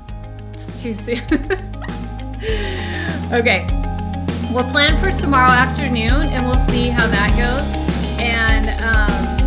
it's 0.69 0.83
too 0.83 0.93
soon. 0.93 1.19
okay, 3.33 3.67
we'll 4.53 4.71
plan 4.71 4.97
for 4.97 5.11
tomorrow 5.11 5.51
afternoon 5.51 6.29
and 6.31 6.47
we'll 6.47 6.57
see 6.57 6.89
how 6.89 7.07
that 7.07 7.31
goes. 7.37 7.75
And 8.19 8.71
um, 8.81 9.42